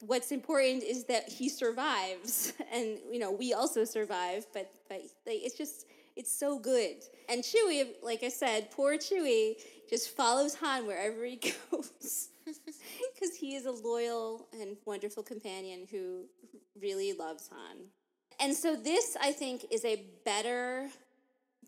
[0.00, 2.52] what's important is that he survives.
[2.72, 6.96] And you know we also survive but but like, it's just it's so good.
[7.28, 9.54] And chewie like i said poor chewie
[9.88, 11.36] just follows han wherever he
[11.70, 12.28] goes.
[12.44, 16.24] Because he is a loyal and wonderful companion who
[16.80, 17.76] really loves han.
[18.38, 20.88] And so this i think is a better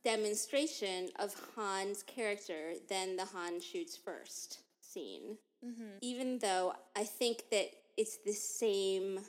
[0.04, 5.98] demonstration of han's character than the han shoots first scene mm-hmm.
[6.00, 9.20] even though I think that it's the same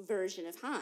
[0.00, 0.80] version of Han.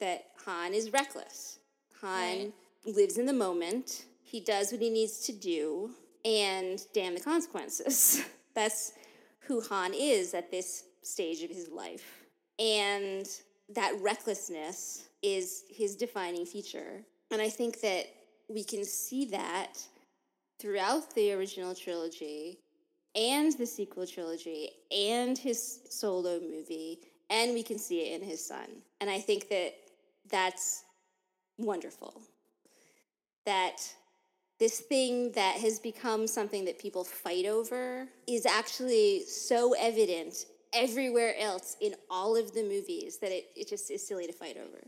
[0.00, 1.58] That Han is reckless.
[2.00, 2.52] Han Right.
[2.84, 4.06] lives in the moment.
[4.22, 5.90] He does what he needs to do,
[6.24, 8.24] and damn the consequences.
[8.54, 8.92] That's
[9.40, 12.24] who Han is at this stage of his life.
[12.58, 13.28] And
[13.68, 17.04] that recklessness is his defining feature.
[17.30, 18.06] And I think that
[18.48, 19.74] we can see that
[20.58, 22.58] throughout the original trilogy
[23.14, 28.44] and the sequel trilogy and his solo movie and we can see it in his
[28.44, 28.66] son.
[29.00, 29.74] And i think that
[30.30, 30.84] that's
[31.58, 32.20] wonderful.
[33.46, 33.76] That
[34.58, 41.34] this thing that has become something that people fight over is actually so evident everywhere
[41.38, 44.78] else in all of the movies that it, it just is silly to fight over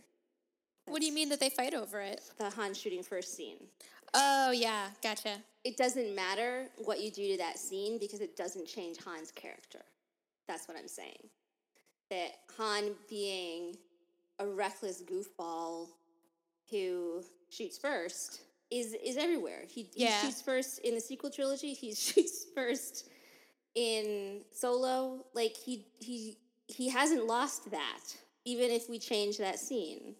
[0.86, 2.20] What do you mean that they fight over it?
[2.38, 3.56] the han shooting first scene
[4.14, 5.36] Oh yeah, gotcha.
[5.64, 9.80] it doesn't matter what you do to that scene because it doesn't change Han's character.
[10.48, 11.28] That's what I'm saying.
[12.10, 13.76] That Han being
[14.38, 15.88] a reckless goofball
[16.70, 19.62] who shoots first is is everywhere.
[19.68, 20.22] He, he Yeah.
[20.22, 21.74] shoots first in the sequel trilogy.
[21.74, 23.08] He shoots first
[23.74, 25.24] in Solo.
[25.34, 28.00] Like he he he hasn't lost that.
[28.44, 30.14] Even if we change that scene.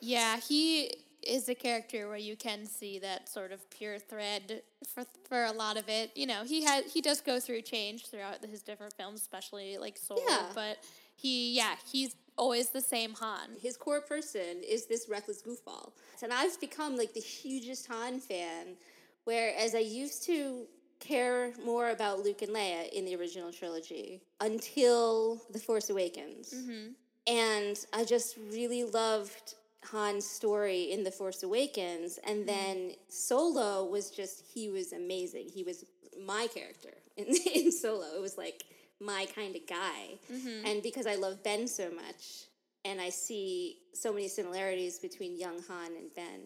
[0.00, 5.04] Yeah, he is a character where you can see that sort of pure thread for
[5.28, 6.10] for a lot of it.
[6.14, 9.98] You know, he had he does go through change throughout his different films, especially like
[9.98, 10.22] Solo.
[10.28, 10.46] Yeah.
[10.54, 10.78] But
[11.16, 13.50] he, yeah, he's always the same Han.
[13.60, 15.90] his core person is this reckless goofball.
[16.22, 18.76] And I've become like the hugest Han fan,
[19.24, 20.66] whereas I used to
[21.00, 26.54] care more about Luke and Leia in the original trilogy until The Force Awakens.
[26.54, 26.92] Mm-hmm.
[27.26, 29.54] And I just really loved
[29.92, 32.18] Han's story in The Force Awakens.
[32.24, 32.46] And mm-hmm.
[32.46, 35.48] then Solo was just, he was amazing.
[35.52, 35.84] He was
[36.24, 38.06] my character in, in Solo.
[38.16, 38.64] It was like
[39.00, 40.18] my kind of guy.
[40.32, 40.66] Mm-hmm.
[40.66, 42.46] And because I love Ben so much,
[42.84, 46.40] and I see so many similarities between young Han and Ben,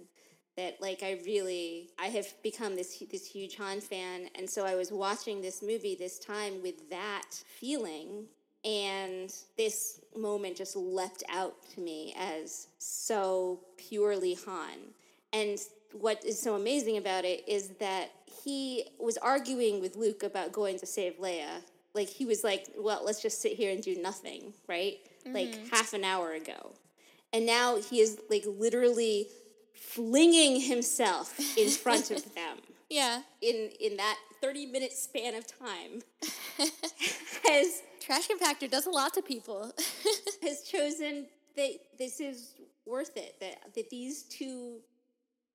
[0.57, 4.75] that like I really I have become this this huge Han fan, and so I
[4.75, 8.27] was watching this movie this time with that feeling,
[8.65, 14.79] and this moment just leapt out to me as so purely Han.
[15.33, 15.59] And
[15.93, 18.11] what is so amazing about it is that
[18.45, 21.63] he was arguing with Luke about going to save Leia.
[21.95, 24.99] Like he was like, "Well, let's just sit here and do nothing," right?
[25.27, 25.69] Like mm-hmm.
[25.69, 26.73] half an hour ago.
[27.33, 29.29] And now he is like literally
[29.75, 36.03] flinging himself in front of them Yeah, in in that 30 minute span of time
[37.49, 39.73] has trash compactor does a lot to people.
[40.43, 41.27] has chosen
[41.57, 44.79] that this is worth it that that these two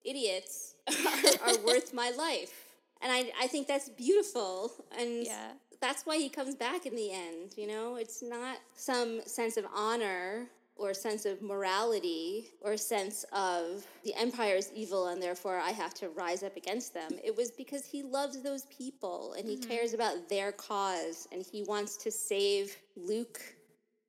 [0.06, 2.54] idiots are, are worth my life
[3.02, 5.52] and I, I think that's beautiful and Yeah.
[5.82, 9.66] that's why he comes back in the end you know it's not some sense of
[9.76, 10.48] honor
[10.80, 15.94] or sense of morality or sense of the empire is evil and therefore i have
[15.94, 17.12] to rise up against them.
[17.24, 19.70] It was because he loves those people and he mm-hmm.
[19.70, 23.40] cares about their cause and he wants to save luke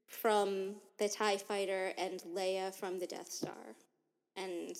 [0.06, 3.76] from the tie fighter and leia from the death star.
[4.36, 4.74] And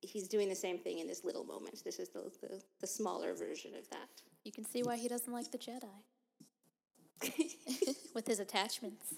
[0.00, 1.82] he's doing the same thing in this little moment.
[1.84, 4.08] This is the, the, the smaller version of that.
[4.44, 5.84] You can see why he doesn't like the Jedi.
[8.14, 9.14] With his attachments.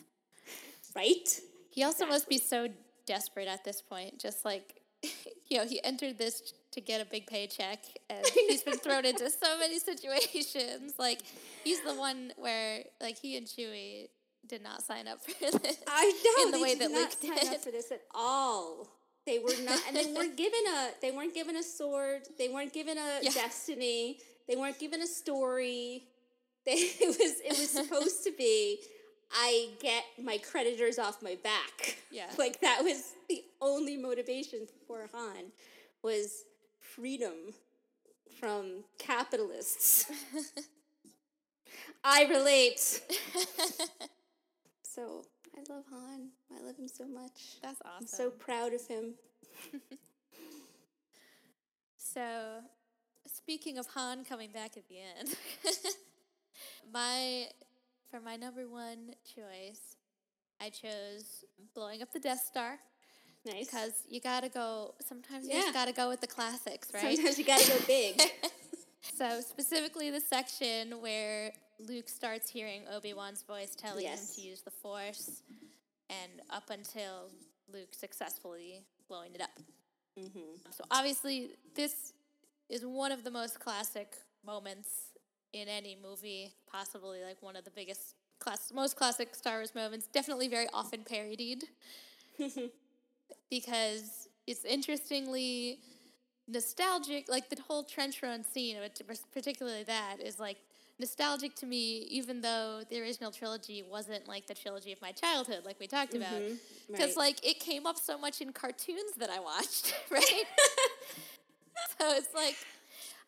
[0.95, 1.41] right
[1.77, 2.69] He also must be so
[3.07, 4.81] desperate at this point, just like
[5.49, 7.79] you know, he entered this to get a big paycheck,
[8.11, 10.95] and he's been thrown into so many situations.
[10.99, 11.21] Like,
[11.65, 14.09] he's the one where, like, he and Chewie
[14.49, 15.55] did not sign up for this.
[15.87, 17.55] I know in the they way did that not Luke sign did.
[17.55, 18.89] up for this at all.
[19.27, 20.91] They were not, and they weren't given a.
[21.03, 22.23] They weren't given a sword.
[22.39, 23.31] They weren't given a Yeah.
[23.33, 24.19] destiny.
[24.49, 26.05] They weren't given a story.
[26.65, 27.41] They, it was.
[27.45, 28.79] It was supposed to be.
[29.33, 31.99] I get my creditors off my back.
[32.11, 32.27] Yeah.
[32.39, 35.53] like that was the only motivation for Han
[36.03, 36.45] was
[36.81, 37.53] freedom
[38.41, 40.11] from capitalists.
[42.05, 43.03] I relate.
[44.97, 46.31] So I love Han.
[46.51, 47.61] I love him so much.
[47.61, 47.97] That's awesome.
[48.01, 49.13] I'm so proud of him.
[51.99, 52.61] So,
[53.27, 55.37] speaking of Han coming back at the end,
[56.91, 57.49] my
[58.17, 59.97] for my number one choice,
[60.61, 61.45] I chose
[61.75, 62.79] blowing up the Death Star
[63.45, 63.67] Nice.
[63.67, 64.95] because you gotta go.
[65.07, 65.61] Sometimes you Yeah.
[65.63, 67.17] just gotta go with the classics, right?
[67.17, 68.21] Sometimes you gotta go big.
[69.19, 74.37] so specifically, the section where Luke starts hearing Obi Wan's voice telling Yes.
[74.37, 75.43] him to use the Force,
[76.09, 77.31] and up until
[77.69, 79.51] Luke successfully blowing it up.
[80.19, 80.71] Mm-hmm.
[80.71, 82.15] So obviously, this
[82.71, 85.13] is one of the most classic moments
[85.53, 90.07] in any movie, possibly like one of the biggest, class, most classic Star Wars moments.
[90.07, 91.65] Definitely very often parodied
[93.51, 95.81] because it's interestingly
[96.49, 97.29] nostalgic.
[97.29, 98.77] Like the whole trench run scene,
[99.33, 100.59] particularly that, is like
[100.99, 105.63] nostalgic to me, even though the original trilogy wasn't like the trilogy of my childhood,
[105.65, 106.33] like we talked about.
[106.33, 106.55] Mm-hmm.
[106.89, 107.17] Because right.
[107.17, 110.45] like it came up so much in cartoons that I watched, right?
[111.99, 112.57] so it's like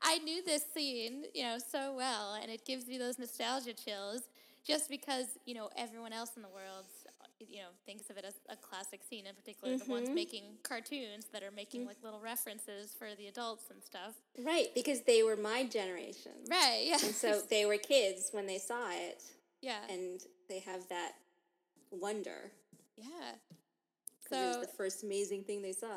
[0.03, 4.23] I knew this scene, you know, so well, and it gives me those nostalgia chills
[4.67, 6.85] just because you know everyone else in the world,
[7.41, 9.27] you know, thinks of it as a classic scene.
[9.27, 10.15] In particular, the ones mm-hmm.
[10.15, 11.87] making cartoons that are making mm.
[11.89, 14.15] like little references for the adults and stuff.
[14.45, 16.33] Right, because they were my generation.
[16.51, 16.85] Right?
[16.87, 16.99] Yeah.
[17.05, 19.23] And so they were kids when they saw it,
[19.63, 19.79] yeah.
[19.91, 21.13] and they have that
[21.91, 22.53] wonder.
[22.97, 23.07] yeah.
[24.29, 25.97] 'cause it So was the first amazing thing they saw.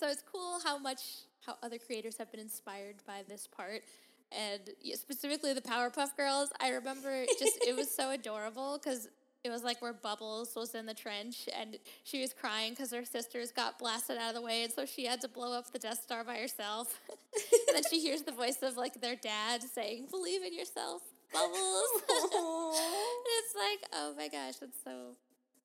[0.00, 1.00] So it's cool how much
[1.48, 3.82] how other creators have been inspired by this part,
[4.30, 4.60] and
[4.94, 6.50] specifically the Powerpuff Girls.
[6.60, 9.08] I remember just it was so adorable because
[9.44, 13.04] it was like where Bubbles was in the trench and she was crying because her
[13.04, 15.78] sisters got blasted out of the way, and so she had to blow up the
[15.78, 17.00] Death Star by herself.
[17.68, 22.02] and then she hears the voice of like their dad saying, "Believe in yourself, Bubbles."
[22.78, 25.16] And it's like, oh my gosh, that's so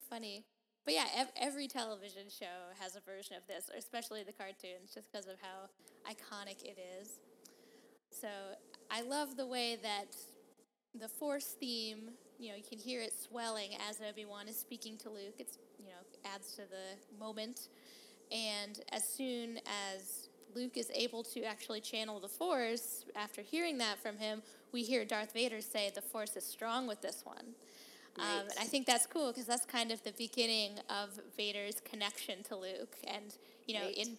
[0.10, 0.46] funny.
[0.86, 5.12] But yeah, ev- every television show has a version of this, especially the cartoons, just
[5.12, 5.70] because of how
[6.12, 7.20] iconic it is.
[8.12, 8.28] So
[8.92, 10.16] I love the way that
[11.00, 14.98] the Force theme, you know, you can hear it swelling as Obi Wan is speaking
[14.98, 15.36] to Luke.
[15.40, 17.70] It's, you know, adds to the moment.
[18.32, 19.60] And as soon
[19.94, 24.84] as Luke is able to actually channel the Force, after hearing that from him, we
[24.84, 27.56] hear Darth Vader say, The Force is strong with this one.
[28.20, 32.44] Um, and I think that's cool because that's kind of the beginning of Vader's connection
[32.44, 32.96] to Luke.
[33.08, 33.36] And,
[33.66, 33.98] you know, Right.
[33.98, 34.18] in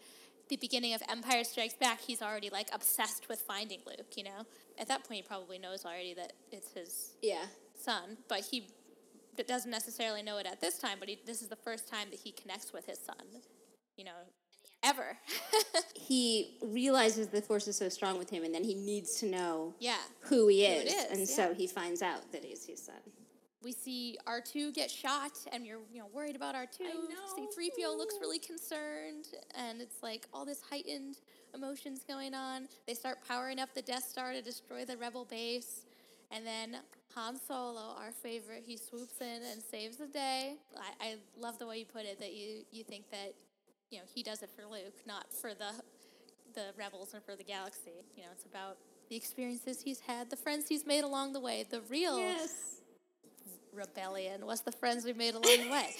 [0.48, 4.46] the beginning of Empire Strikes Back, he's already like obsessed with finding Luke, you know?
[4.78, 7.46] At that point, he probably knows already that it's his Yeah.
[7.80, 8.68] son, but he
[9.46, 12.20] doesn't necessarily know it at this time, but he, this is the first time that
[12.20, 13.42] he connects with his son,
[13.96, 14.12] you know,
[14.82, 15.18] ever.
[15.96, 19.72] He realizes the force is so strong with him, and then he needs to know
[19.78, 19.96] yeah.
[20.20, 21.24] who he is, is, and yeah.
[21.24, 22.96] so he finds out that he's his son.
[23.64, 26.78] We see R2 get shot, and you're you know worried about R2.
[27.34, 31.16] See 3PO looks really concerned, and it's like all this heightened
[31.54, 32.68] emotions going on.
[32.86, 35.86] They start powering up the Death Star to destroy the Rebel base,
[36.30, 36.76] and then
[37.14, 40.56] Han Solo, our favorite, he swoops in and saves the day.
[40.76, 43.34] I, I love the way you put it that you you think that
[43.90, 45.72] you know he does it for Luke, not for the
[46.54, 48.04] the rebels and for the galaxy.
[48.16, 48.76] You know, it's about
[49.08, 52.18] the experiences he's had, the friends he's made along the way, the real
[53.74, 55.90] rebellion was the friends we made along the way.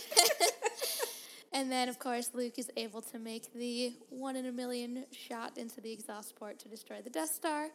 [1.52, 5.58] and then, of course, Luke is able to make the one in a million shot
[5.58, 7.68] into the exhaust port to destroy the Death Star.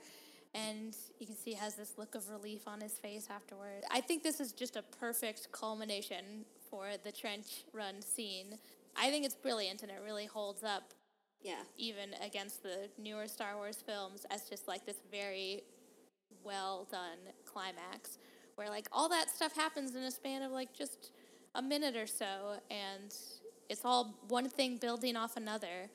[0.56, 3.84] And you can see he has this look of relief on his face afterward.
[3.92, 8.58] I think this is just a perfect culmination for the trench run scene.
[8.98, 10.94] I think it's brilliant and it really holds up
[11.44, 11.62] Yeah.
[11.78, 15.62] even against the newer Star Wars films as just like this very
[16.44, 18.18] well done climax
[18.60, 21.12] where like all that stuff happens in a span of like just
[21.56, 22.26] a minute or so
[22.70, 23.16] and
[23.70, 25.90] it's all one thing building off another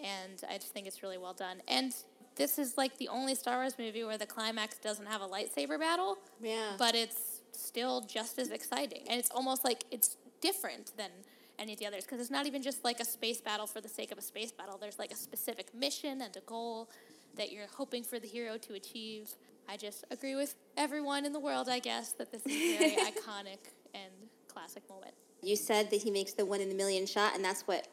[0.00, 1.56] and I just think it's really well done.
[1.66, 1.92] And
[2.36, 5.76] this is like the only Star Wars movie where the climax doesn't have a lightsaber
[5.76, 6.74] battle, Yeah.
[6.78, 9.02] but it's still just as exciting.
[9.10, 11.10] And it's almost like it's different than
[11.58, 13.88] any of the others because it's not even just like a space battle for the
[13.88, 14.78] sake of a space battle.
[14.80, 16.88] There's like a specific mission and a goal
[17.36, 19.34] that you're hoping for the hero to achieve.
[19.68, 22.96] I just agree with everyone in the world, I guess, that this is a very
[23.12, 23.58] iconic
[23.94, 24.12] and
[24.48, 25.12] classic moment.
[25.42, 27.86] You said that he makes the one in a million shot, and that's what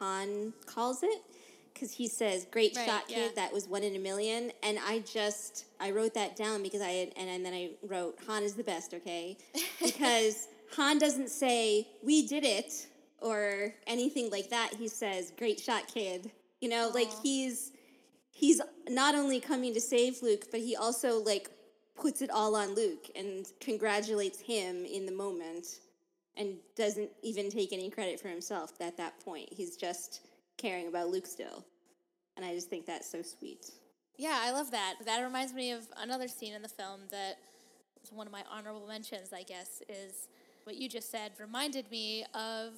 [0.00, 1.22] Han calls it.
[1.72, 3.16] Because he says, "Great Right, shot, kid.
[3.16, 3.28] yeah.
[3.36, 4.50] That was one in a million.
[4.62, 8.18] And I just I wrote that down because I had, and, and then I wrote
[8.26, 8.92] Han is the best.
[8.92, 9.38] Okay,
[9.82, 12.88] because Han doesn't say we did it
[13.20, 14.70] or anything like that.
[14.76, 17.70] He says, "Great shot, kid." You know, like he's
[18.40, 21.50] he's not only coming to save Luke, but he also like
[21.94, 25.66] puts it all on Luke and congratulates him in the moment
[26.36, 29.46] and doesn't even take any credit for himself at that point.
[29.52, 30.22] He's just
[30.56, 31.66] caring about Luke still.
[32.36, 33.72] And I just think that's so sweet.
[34.16, 34.94] Yeah, I love that.
[35.04, 37.36] That reminds me of another scene in the film that
[38.00, 40.28] was one of my honorable mentions, I guess, is
[40.64, 42.72] what you just said reminded me of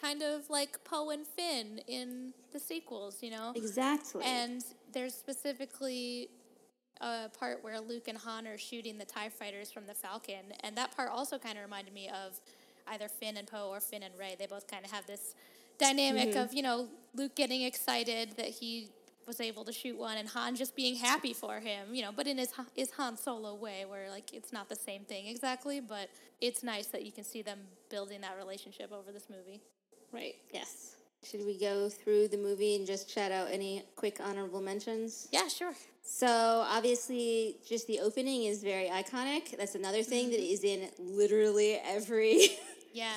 [0.00, 3.52] kind of like Poe and Finn in the sequels, you know?
[3.56, 4.24] Exactly.
[4.24, 4.64] And
[4.94, 6.28] there's specifically
[7.00, 10.52] a part where Luke and Han are shooting the TIE fighters from the Falcon.
[10.60, 12.40] And that part also kind of reminded me of
[12.86, 14.36] either Finn and Poe or Finn and Rey.
[14.38, 15.34] They both kind of have this
[15.78, 16.38] dynamic mm-hmm.
[16.38, 18.88] of, you know, Luke getting excited that he
[19.26, 22.26] was able to shoot one and Han just being happy for him, you know, but
[22.26, 26.10] in his, his Han Solo way where, like, it's not the same thing exactly, but
[26.40, 29.62] it's nice that you can see them building that relationship over this movie.
[30.12, 30.96] right, yes.
[31.24, 35.26] Should we go through the movie and just shout out any quick honorable mentions?
[35.32, 35.72] Yeah, sure.
[36.02, 36.26] So
[36.68, 39.56] obviously, just the opening is very iconic.
[39.56, 40.52] That's another thing that mm-hmm.
[40.52, 42.48] is in literally every
[42.92, 43.14] Yeah.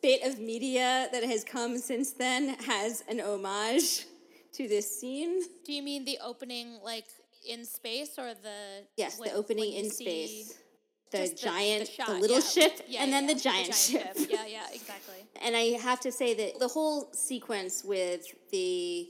[0.00, 4.06] bit of media that has come since then has an homage
[4.52, 5.42] to this scene.
[5.66, 7.06] Do you mean the opening, like
[7.46, 10.54] in space, or the Yes, when- the opening in space.
[11.10, 14.12] The just giant, the, shot, little yeah, ship, yeah, and then yeah, the giant, ship.
[14.16, 15.14] Yeah, yeah, exactly.
[15.42, 19.08] and I have to say that the whole sequence with the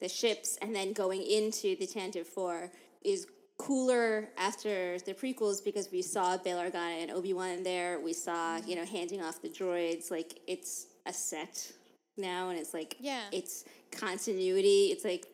[0.00, 2.70] the ships and then going into the Tantive Four
[3.02, 3.26] is
[3.58, 7.98] cooler after the prequels because we saw Bail Organa and Obi Wan there.
[8.00, 8.68] We saw mm-hmm.
[8.68, 10.10] you know handing off the droids.
[10.10, 11.72] Like it's a set
[12.16, 13.22] now, and it's like Yeah.
[13.32, 14.90] it's continuity.
[14.92, 15.26] It's like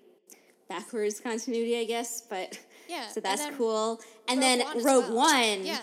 [0.68, 2.58] backwards continuity, I guess, but.
[2.88, 4.00] Yeah, So that's then cool.
[4.28, 5.16] And Rogue then One Rogue well.
[5.16, 5.80] One, Yeah,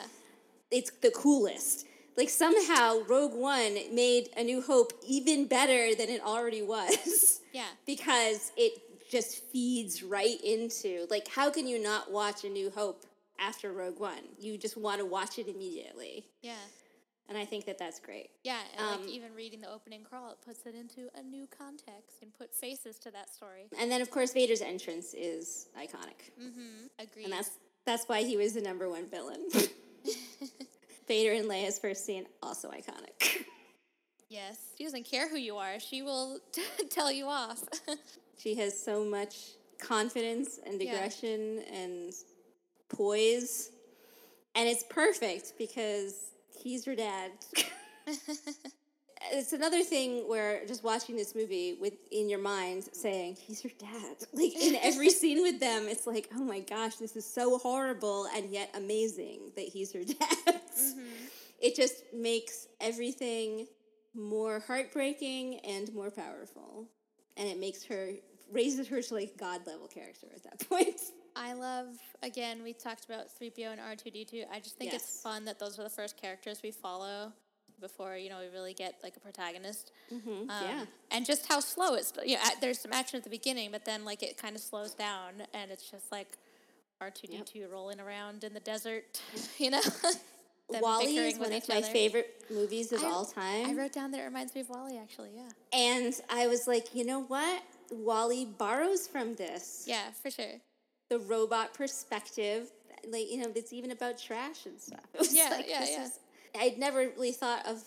[0.69, 1.85] it's the coolest.
[2.17, 7.39] Like somehow Rogue One made A New Hope even better than it already was.
[7.53, 8.73] yeah, because it
[9.09, 13.05] just feeds right into like how can you not watch A New Hope
[13.39, 14.23] after Rogue One?
[14.39, 16.25] You just want to watch it immediately.
[16.41, 16.53] yeah,
[17.31, 18.29] And I think that that's great.
[18.43, 18.59] yeah.
[18.77, 22.17] And Um, like even reading the opening crawl, it puts it into a new context
[22.21, 23.69] and put faces to that story.
[23.79, 26.19] And then of course Vader's entrance is iconic.
[26.37, 26.87] Mm-hmm.
[26.99, 27.23] Agreed.
[27.23, 27.51] And that's
[27.85, 29.47] that's why he was the number one villain.
[31.07, 33.45] Vader and Leia's first scene also iconic.
[34.29, 36.39] yes, she doesn't care who you are; she will
[36.89, 37.63] tell you off.
[38.37, 39.35] She has so much
[39.79, 40.93] confidence and Yeah.
[40.95, 42.11] aggression and
[42.89, 43.69] poise.
[44.55, 46.15] And it's perfect because
[46.61, 47.31] he's your dad.
[49.31, 53.73] it's another thing where just watching this movie with in your mind saying, He's your
[53.77, 54.15] dad.
[54.33, 58.27] Like in every scene with them, it's like, oh my gosh, this is so horrible
[58.35, 60.17] and yet amazing that he's your dad.
[60.47, 61.01] Mm-hmm.
[61.61, 63.67] It just makes everything
[64.15, 66.87] more heartbreaking and more powerful.
[67.37, 68.13] And it makes her
[68.51, 70.99] raises her to like god level character at that point.
[71.35, 71.87] I love
[72.23, 72.63] again.
[72.63, 74.43] We talked about three PO and R two D two.
[74.51, 77.31] I just think it's fun that those are the first characters we follow
[77.79, 79.91] before you know we really get like a protagonist.
[80.13, 80.49] Mm-hmm.
[80.49, 80.85] Um, yeah.
[81.09, 82.13] and just how slow it's.
[82.25, 84.93] You know, there's some action at the beginning, but then like it kind of slows
[84.93, 86.27] down, and it's just like
[86.99, 89.21] R two D two rolling around in the desert.
[89.57, 89.81] You know,
[90.69, 91.87] WALL-E is one of my other.
[91.87, 93.69] favorite movies of I- all time.
[93.69, 94.97] I wrote down that it reminds me of WALL-E.
[94.97, 97.63] Actually, yeah, and I was like, you know what?
[97.91, 99.83] WALL-E borrows from this.
[99.87, 100.61] yeah, for sure.
[101.11, 102.71] The robot perspective.
[103.09, 105.01] Like, you know, it's even about trash and stuff.
[105.31, 106.05] Yeah, like, yeah, yeah.
[106.05, 106.19] is-
[106.57, 107.83] I'd never really thought of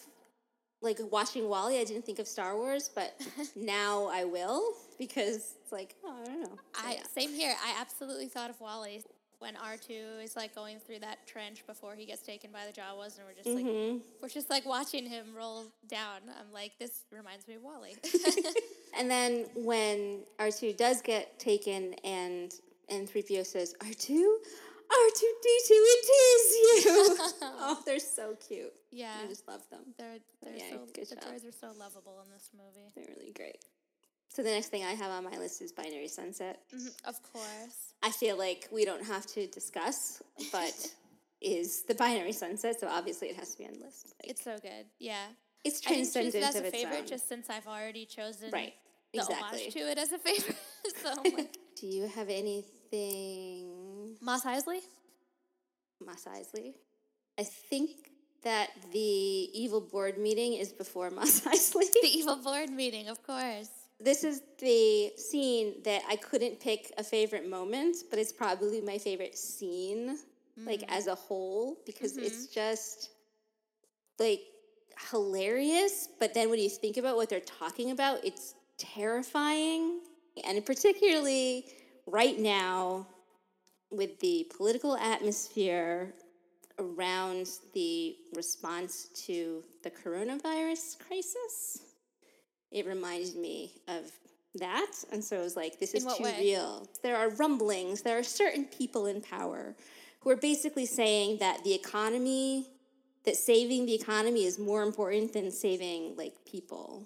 [0.83, 1.81] like watching WALL-E.
[1.81, 3.19] I didn't think of Star Wars, but
[3.57, 4.63] now I will
[4.99, 6.49] because it's like, oh, I don't know.
[6.75, 7.03] So, I yeah.
[7.15, 7.55] same here.
[7.65, 9.03] I absolutely thought of WALL-E
[9.39, 12.73] when R two is like going through that trench before he gets taken by the
[12.79, 13.99] Jawas, and we're just like Mm-hmm.
[14.23, 16.21] we're just like watching him roll down.
[16.29, 17.95] I'm like, this reminds me of WALL-E.
[18.99, 22.55] And then when R2 does get taken and
[22.89, 24.09] and 3PO says, R2?
[24.91, 27.17] R2D2, it is you!
[27.43, 28.73] oh, they're so cute.
[28.91, 29.81] yeah, I just love them.
[29.99, 31.25] they're they're Yeah, so good the job.
[31.25, 32.91] droids are so lovable in this movie.
[32.95, 33.59] They're really great.
[34.29, 36.61] So the next thing I have on my list is Binary Sunset.
[36.75, 40.23] Mhm, Of course, I feel like we don't have to discuss,
[40.53, 40.75] but
[41.41, 44.13] is the Binary Sunset, so obviously it has to be on the list.
[44.23, 44.87] Like, it's so good.
[44.99, 45.27] Yeah,
[45.65, 47.07] It's I didn't choose transcendent it as of a its favorite own.
[47.07, 48.75] just since I've already chosen Right,
[49.13, 49.61] the exactly.
[49.61, 50.57] homage to it as a favorite.
[51.03, 52.29] so like, Do you have
[52.95, 54.81] anything, Mos Eisley?
[56.05, 56.75] Mos Eisley?
[57.39, 57.91] I think
[58.43, 61.91] that the evil board meeting is before Mos Eisley.
[62.03, 63.69] The evil board meeting, of course.
[64.01, 68.99] this is the scene that I couldn't pick a favorite moment, but it's probably my
[68.99, 70.19] favorite scene,
[70.59, 70.67] mm.
[70.67, 72.55] like as a whole, because it's mm-hmm.
[72.55, 73.11] just
[74.19, 74.43] like
[75.11, 76.09] hilarious.
[76.21, 80.01] But then when you think about what they're talking about, it's terrifying.
[80.45, 81.67] And particularly
[82.07, 83.07] right now,
[83.91, 86.15] with the political atmosphere
[86.79, 91.83] around the response to the coronavirus crisis,
[92.71, 94.11] it reminded me of
[94.57, 94.93] that.
[95.13, 96.37] And so I was like, this is too way?
[96.41, 96.89] real.
[97.03, 99.75] There are rumblings, there are certain people in power
[100.21, 102.69] who are basically saying that the economy,
[103.25, 107.05] that saving the economy is more important than saving like people.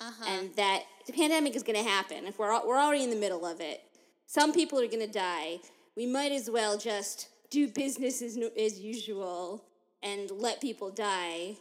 [0.00, 0.24] Uh-huh.
[0.28, 2.26] And that the pandemic is going to happen.
[2.26, 3.82] If we're, we're already in the middle of it,
[4.26, 5.60] some people are going to die.
[5.96, 9.64] We might as well just do business as, as usual
[10.02, 11.56] and let people die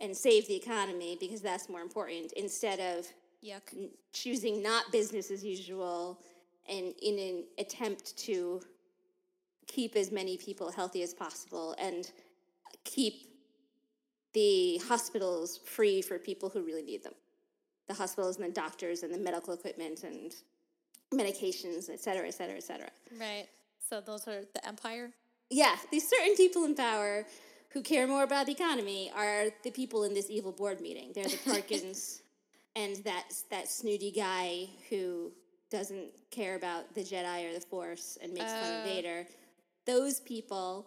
[0.00, 3.06] and save the economy because that's more important instead of
[3.44, 3.62] Yuck.
[3.76, 6.20] n- choosing not business as usual
[6.68, 8.60] and in an attempt to
[9.66, 12.12] keep as many people healthy as possible and
[12.84, 13.28] keep
[14.32, 17.14] the hospitals free for people who really need them
[17.88, 20.34] the hospitals and the doctors and the medical equipment and
[21.12, 23.46] medications et cetera et cetera et cetera Right.
[23.88, 25.10] So those are the empire?
[25.50, 27.26] yeah, these certain people in power
[27.72, 31.12] who care more about the economy are the people in this evil board meeting.
[31.14, 32.22] They're the Tarkins
[32.74, 35.30] and that that snooty guy who
[35.70, 38.88] doesn't care about the Jedi or the Force and makes fun of Oh.
[38.88, 39.26] Vader.
[39.86, 40.86] Those people,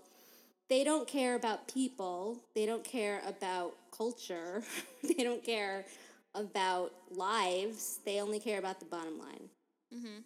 [0.69, 2.39] they don't care about people.
[2.55, 4.63] They don't care about culture.
[5.03, 5.85] they don't care
[6.33, 7.99] about lives.
[8.05, 9.49] They only care about the bottom line.
[9.95, 10.19] Mm-hmm.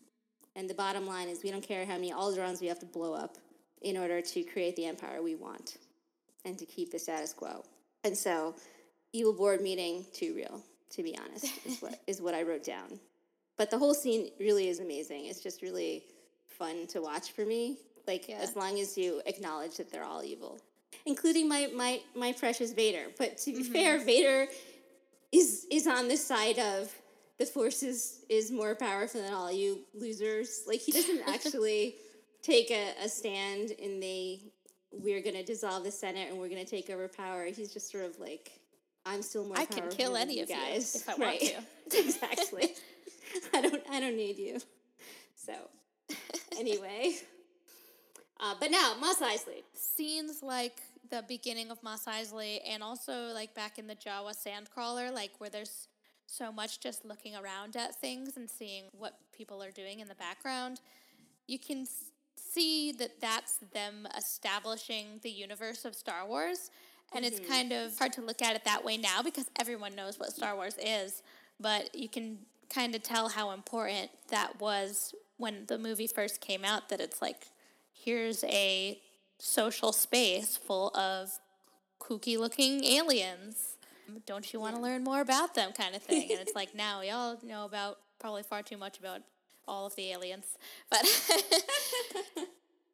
[0.55, 3.13] And the bottom line is we don't care how many Alderaans we have to blow
[3.13, 3.37] up
[3.81, 5.77] in order to create the empire we want
[6.45, 7.63] and to keep the status quo.
[8.03, 8.55] And so,
[9.13, 10.61] evil board meeting, too real,
[10.91, 12.99] to be honest, is what, is what I wrote down.
[13.57, 15.25] But the whole scene really is amazing.
[15.25, 16.03] It's just really
[16.47, 17.77] fun to watch for me.
[18.07, 18.39] Like, Yeah.
[18.41, 20.59] as long as you acknowledge that they're all evil,
[21.05, 23.07] including my, my, my precious Vader.
[23.17, 24.47] But to be fair, Vader
[25.31, 26.91] is is on the side of
[27.39, 30.63] the force is, is more powerful than all you losers.
[30.67, 31.95] Like he doesn't actually
[32.43, 34.39] take a, a stand in the
[34.91, 37.45] we're gonna dissolve the Senate and we're gonna take over power.
[37.45, 38.51] He's just sort of like
[39.05, 39.77] I'm still more powerful.
[39.77, 40.95] I can kill than any you of you guys.
[40.95, 41.57] if I want right.
[41.93, 42.69] exactly.
[43.53, 44.59] I don't I don't need you.
[45.35, 45.53] So
[46.57, 47.15] anyway.
[48.41, 49.63] Uh, but now, Mos Eisley.
[49.73, 50.79] Scenes like
[51.09, 55.49] the beginning of Mos Eisley and also like back in the Jawa Sandcrawler, like where
[55.49, 55.87] there's
[56.29, 60.15] so much just looking around at things and seeing what people are doing in the
[60.15, 60.79] background.
[61.47, 61.87] You can
[62.35, 66.69] see that that's them establishing the universe of Star Wars.
[67.13, 67.51] And it's mm-hmm.
[67.51, 70.55] kind of hard to look at it that way now because everyone knows what Star
[70.55, 71.23] Wars is.
[71.59, 72.37] But you can
[72.69, 77.21] kind of tell how important that was when the movie first came out that it's
[77.21, 77.47] like,
[77.91, 78.99] here's a
[79.39, 81.31] social space full of
[81.99, 83.77] kooky looking aliens.
[84.25, 86.29] Don't you want to learn more about them, kind of thing?
[86.31, 89.21] And it's like now we all know about probably far too much about
[89.67, 90.57] all of the aliens,
[90.89, 91.05] but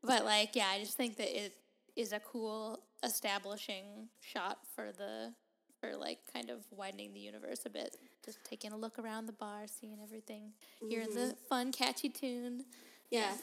[0.04, 1.54] but like yeah, I just think that it
[1.96, 5.34] is a cool establishing shot for the
[5.80, 7.96] for like kind of widening the universe a bit.
[8.24, 10.52] Just taking a look around the bar, seeing everything,
[10.90, 11.48] hearing the mm-hmm.
[11.48, 12.66] fun, catchy tune.
[13.10, 13.34] Yeah.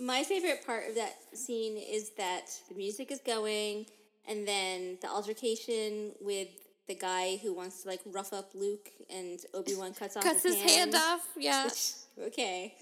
[0.00, 3.86] My favorite part of that scene is that the music is going
[4.28, 6.48] and then the altercation with
[6.88, 10.60] the guy who wants to like rough up Luke and Obi-Wan cuts off Cuts his
[10.60, 11.26] hand off.
[11.36, 11.64] Yeah.
[11.64, 12.74] Which, okay.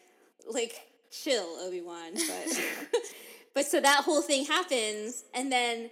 [0.48, 0.80] Like
[1.10, 2.60] chill, Obi-Wan, but
[3.54, 5.90] but so that whole thing happens and then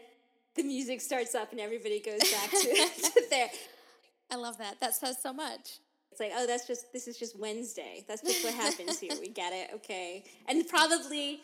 [0.54, 2.56] the music starts up and everybody goes back to,
[3.02, 3.48] to there.
[4.30, 4.80] I love that.
[4.80, 5.78] That says so much.
[6.10, 8.04] It's like, oh, that's just this is just Wednesday.
[8.06, 9.12] That's just what happens here.
[9.20, 10.22] We get it, okay.
[10.48, 11.40] And probably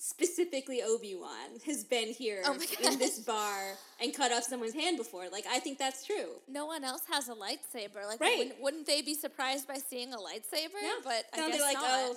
[0.00, 4.96] specifically Obi Wan has been here Oh in this bar and cut off someone's hand
[4.96, 5.28] before.
[5.30, 6.36] Like, I think that's true.
[6.48, 8.06] No one else has a lightsaber.
[8.06, 8.38] Like, Right.
[8.38, 10.80] wouldn't, wouldn't they be surprised by seeing a lightsaber?
[10.80, 10.94] No.
[11.02, 11.84] But I guess like, not.
[11.84, 12.16] Oh.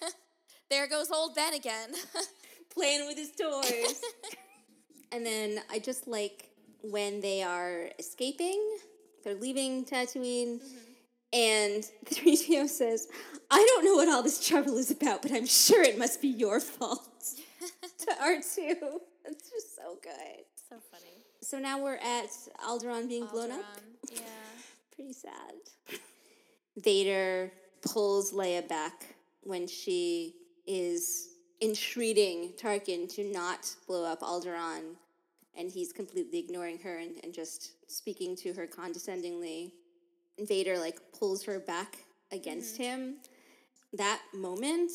[0.70, 1.90] there goes old Ben again.
[2.72, 4.00] Playing with his toys.
[5.10, 6.50] and then I just like
[6.82, 8.64] when they are escaping.
[9.24, 10.60] They're leaving Tatooine.
[10.60, 10.78] Mm-hmm.
[11.32, 13.08] And the 3PO says,
[13.50, 16.28] I don't know what all this trouble is about, but I'm sure it must be
[16.28, 17.07] your fault.
[18.18, 19.00] to R2.
[19.24, 20.44] It's just so good.
[20.68, 21.24] so funny.
[21.40, 22.30] So now we're at
[22.66, 23.64] Alderaan being blown up.
[24.10, 24.20] Yeah.
[24.94, 26.00] Pretty sad.
[26.76, 27.52] Vader
[27.82, 30.34] pulls Leia back when she
[30.66, 31.28] is
[31.60, 34.94] entreating Tarkin to not blow up Alderaan,
[35.56, 39.72] and he's completely ignoring her and, and just speaking to her condescendingly.
[40.38, 41.98] Vader like pulls her back
[42.32, 42.82] against mm-hmm.
[42.82, 43.14] him.
[43.92, 44.90] That moment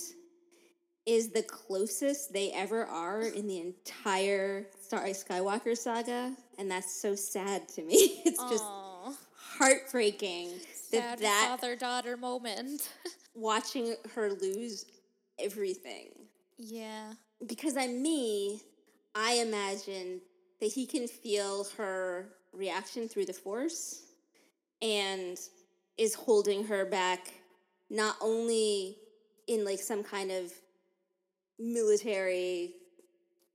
[1.05, 7.15] is the closest they ever are in the entire Star Skywalker saga, and that's so
[7.15, 8.21] sad to me.
[8.25, 9.13] It's just Aw.
[9.57, 10.51] heartbreaking
[10.91, 12.89] that Sad that father daughter moment.
[13.35, 14.85] watching her lose
[15.39, 16.09] everything.
[16.57, 17.13] yeah.
[17.45, 18.61] Because I'm me,
[19.15, 20.21] I imagine
[20.61, 24.03] that he can feel her reaction through the force
[24.81, 25.37] and
[25.97, 27.33] is holding her back
[27.89, 28.95] not only
[29.47, 30.53] in like some kind of
[31.59, 32.73] military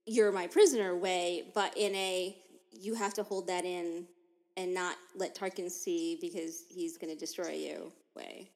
[0.08, 2.36] you're my prisoner way, but in a
[2.72, 4.06] you have to hold that in
[4.56, 8.50] and not let Tarkin see because he's going to destroy you way.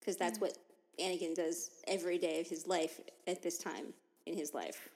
[0.00, 0.58] Because that's what
[1.00, 3.86] Anakin does every day of his life at this time
[4.26, 4.88] in his life.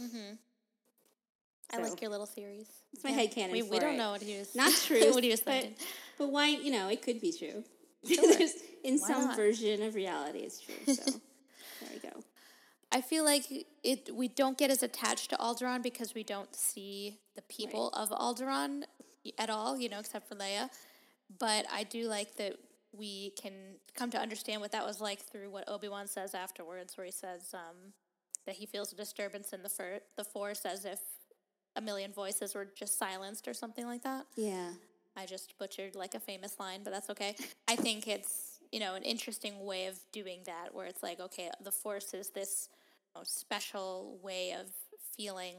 [0.00, 0.34] Mm-hmm.
[1.72, 2.68] i like your little theories.
[2.92, 3.98] It's my headcanon We, we don't it.
[3.98, 4.98] know what he was Not true.
[5.14, 5.74] what he was but, thinking.
[6.18, 7.62] but why, you know, it could be true.
[8.06, 8.38] Sure.
[8.84, 9.36] In Why some not?
[9.36, 10.94] version of reality, it's true.
[10.94, 11.20] So
[11.82, 12.19] there you go.
[12.92, 13.44] I feel like
[13.84, 18.10] it we don't get as attached to Alderaan because we don't see the people of
[18.10, 18.82] Alderaan
[19.38, 20.68] at all, you know, except for Leia.
[21.38, 22.56] But I do like that
[22.92, 23.52] we can
[23.94, 27.12] come to understand what that was like through what Obi Wan says afterwards, where he
[27.12, 27.92] says um,
[28.46, 30.98] that he feels a disturbance in the fir- the Force as if
[31.76, 34.26] a million voices were just silenced or something like that.
[34.36, 34.70] Yeah.
[35.16, 37.36] I just butchered like a famous line, but that's okay.
[37.68, 41.50] I think it's, you know, an interesting way of doing that where it's like, okay,
[41.62, 42.68] the force is this
[43.14, 44.66] know, special way of
[45.16, 45.56] feeling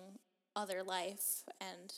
[0.56, 1.94] other life and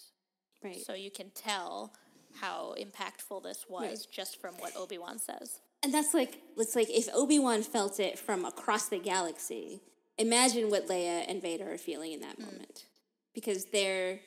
[0.64, 0.86] Right.
[0.86, 1.94] so you can tell
[2.36, 4.08] how impactful this was Right.
[4.12, 5.60] just from what Obi-Wan says.
[5.84, 9.82] And that's like it's like if Obi Wan felt it from across the galaxy,
[10.18, 12.46] imagine what Leia and Vader are feeling in that hmm.
[12.46, 12.86] moment,
[13.34, 14.22] because they're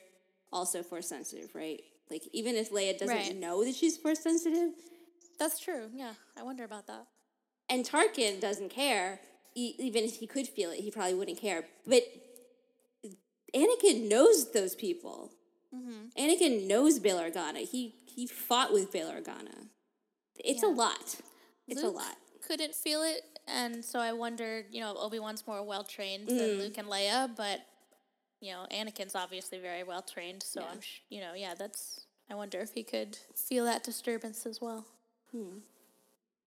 [0.53, 1.83] also force sensitive, right?
[2.11, 3.37] Like even if Leia doesn't Right.
[3.37, 4.73] know that she's force sensitive,
[5.39, 5.91] That's true.
[5.93, 7.07] Yeah, I wonder about that.
[7.69, 9.21] and Tarkin doesn't care.
[9.59, 11.65] Even if he could feel it, he probably wouldn't care.
[11.87, 12.03] But
[13.55, 15.33] Anakin knows those people.
[15.75, 16.23] Mm-hmm.
[16.23, 17.67] Anakin knows Bail Organa.
[17.67, 19.69] He he fought with Bail Organa.
[20.39, 21.17] It's a lot.
[21.67, 22.17] It's Luke a lot.
[22.47, 26.59] Couldn't feel it, and so I wondered, you know, Obi-Wan's more well-trained than mm.
[26.59, 27.61] Luke and Leia, but
[28.41, 30.67] you know, Anakin's obviously very well trained, so Yeah.
[30.71, 32.03] I'm, sh- you know, yeah, that's.
[32.31, 34.85] I wonder if he could feel that disturbance as well.
[35.31, 35.59] Hmm.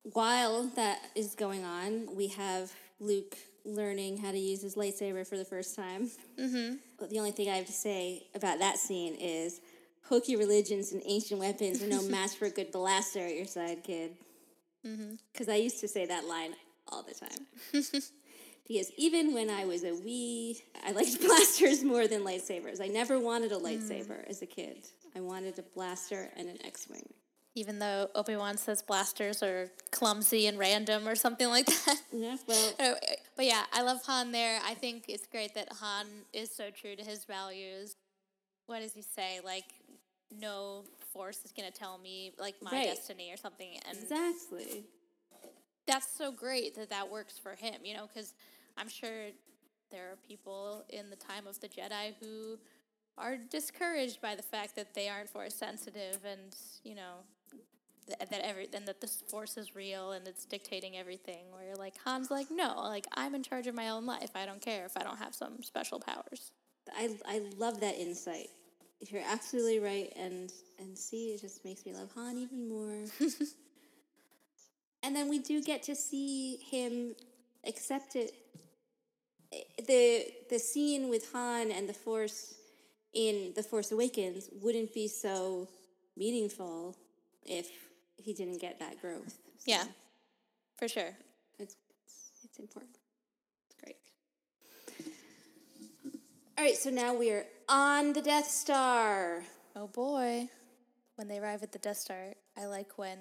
[0.03, 5.37] While that is going on, we have Luke learning how to use his lightsaber for
[5.37, 6.09] the first time.
[6.39, 7.07] Mm-hmm.
[7.09, 9.61] The only thing I have to say about that scene is
[10.03, 13.83] hokey religions and ancient weapons are no match for a good blaster at your side,
[13.83, 14.15] kid.
[15.31, 16.53] Because I used to say that line
[16.87, 17.47] all the time.
[18.67, 22.81] because even when I was a wee, I liked blasters more than lightsabers.
[22.81, 24.87] I never wanted a lightsaber as a kid.
[25.15, 27.07] I wanted a blaster and an X-wing.
[27.55, 31.97] Even though Obi Wan says blasters are clumsy and random or something like that.
[32.13, 32.73] Yeah, well,
[33.35, 34.59] but yeah, I love Han there.
[34.65, 37.95] I think it's great that Han is so true to his values.
[38.67, 39.39] What does he say?
[39.43, 39.65] Like,
[40.31, 42.83] no force is going to tell me, like, my Right.
[42.85, 43.79] destiny or something.
[43.89, 44.83] And exactly.
[45.87, 48.35] that's so great that that works for him, you know, because
[48.77, 49.31] I'm sure
[49.89, 52.59] there are people in the time of the Jedi who
[53.17, 57.15] are discouraged by the fact that they aren't force sensitive and, you know,
[58.09, 61.75] th- that every and that this force is real and it's dictating everything where you're
[61.75, 64.85] like Han's like no like I'm in charge of my own life I don't care
[64.85, 66.51] if I don't have some special powers
[66.95, 68.49] I, I love that insight.
[68.99, 73.05] You're absolutely right, and and see, it just makes me love Han even more.
[75.03, 77.15] and then we do get to see him
[77.65, 78.33] accept it.
[79.53, 82.55] Eh, the The scene with Han and the Force
[83.13, 85.69] in The Force Awakens wouldn't be so
[86.17, 86.97] meaningful
[87.45, 87.69] if
[88.19, 89.37] he didn't get that growth.
[89.57, 89.85] So yeah
[90.77, 91.15] for sure
[91.57, 92.95] it's, it's, it's important.
[93.67, 93.97] It's great.
[96.57, 99.43] All right, so now we are on the Death Star.
[99.75, 100.49] oh boy
[101.15, 103.17] when they arrive at the Death Star I like when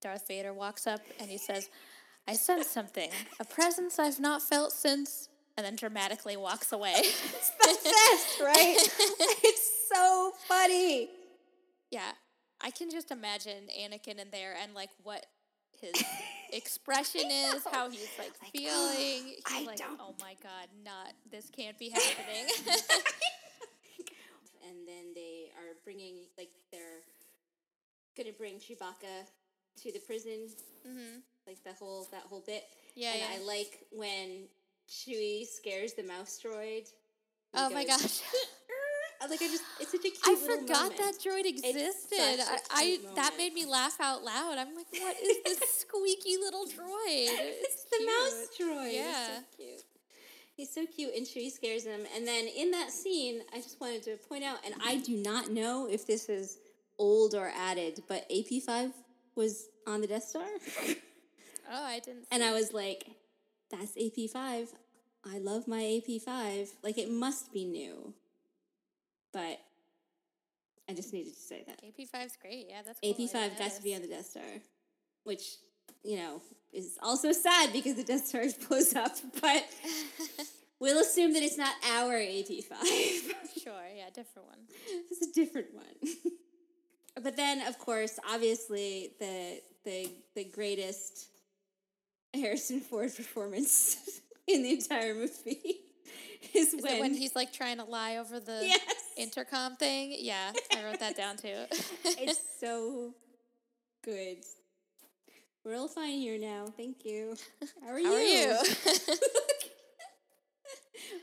[0.00, 1.68] Darth Vader walks up and he says
[2.28, 3.10] I sense something
[3.40, 8.76] a presence I've not felt since and then dramatically walks away it's the Best, right?
[9.44, 11.08] it's so funny.
[11.90, 12.12] Yeah,
[12.62, 15.26] I can just imagine Anakin in there and like what
[15.80, 15.92] his
[16.52, 19.34] expression is, how he's like, feeling.
[19.36, 22.46] He's I like, don't- oh my god, not this can't be happening.
[24.68, 27.02] and then they are bringing like they're
[28.16, 29.26] gonna bring Chewbacca
[29.82, 30.48] to the prison,
[30.86, 31.18] Mm-hmm.
[31.46, 32.64] like the whole that whole bit.
[32.94, 33.26] Yeah, and yeah.
[33.40, 34.48] I like when
[34.88, 36.88] Chewie scares the mouse droid.
[37.54, 38.20] Oh my gosh.
[39.28, 40.98] Like I just, it's such a cute I forgot moment.
[40.98, 42.40] that droid existed.
[42.40, 44.56] I, I, that made me laugh out loud.
[44.58, 47.28] I'm like, what is this squeaky little droid?
[47.62, 48.94] It's the mouse droid.
[48.94, 49.04] Yeah.
[49.06, 49.84] He's so cute.
[50.56, 52.00] He's so cute, and Chewie scares him.
[52.14, 55.50] And then in that scene, I just wanted to point out, and I do not
[55.50, 56.58] know if this is
[56.98, 58.92] old or added, but AP5
[59.34, 60.44] was on the Death Star.
[61.72, 62.26] Oh, I didn't.
[62.32, 63.04] And I was like,
[63.70, 64.70] that's AP5.
[65.24, 66.70] I love my AP5.
[66.82, 68.12] Like, it must be new.
[69.32, 69.60] But
[70.88, 71.80] I just needed to say that.
[71.82, 72.66] AP5's great.
[72.68, 73.12] Yeah, that's cool.
[73.12, 74.42] AP5 didn't got to be on the Death Star,
[75.24, 75.56] which,
[76.02, 79.12] you know, is also sad because the Death Star blows up.
[79.40, 79.66] But
[80.80, 82.72] we'll assume that it's not our AP5.
[83.64, 84.58] Sure, yeah, different one.
[85.10, 86.32] it's a different one.
[87.22, 91.26] but then, of course, obviously, the the the greatest
[92.32, 95.80] Harrison Ford performance in the entire movie
[96.54, 100.14] is, Is when, when he's like trying to lie over the yes, intercom thing?
[100.18, 101.64] Yeah, I wrote that down too.
[102.04, 103.14] it's so
[104.04, 104.38] good.
[105.64, 106.66] We're all fine here now.
[106.76, 107.36] Thank you.
[107.84, 108.06] How are you?
[108.08, 108.58] How are you?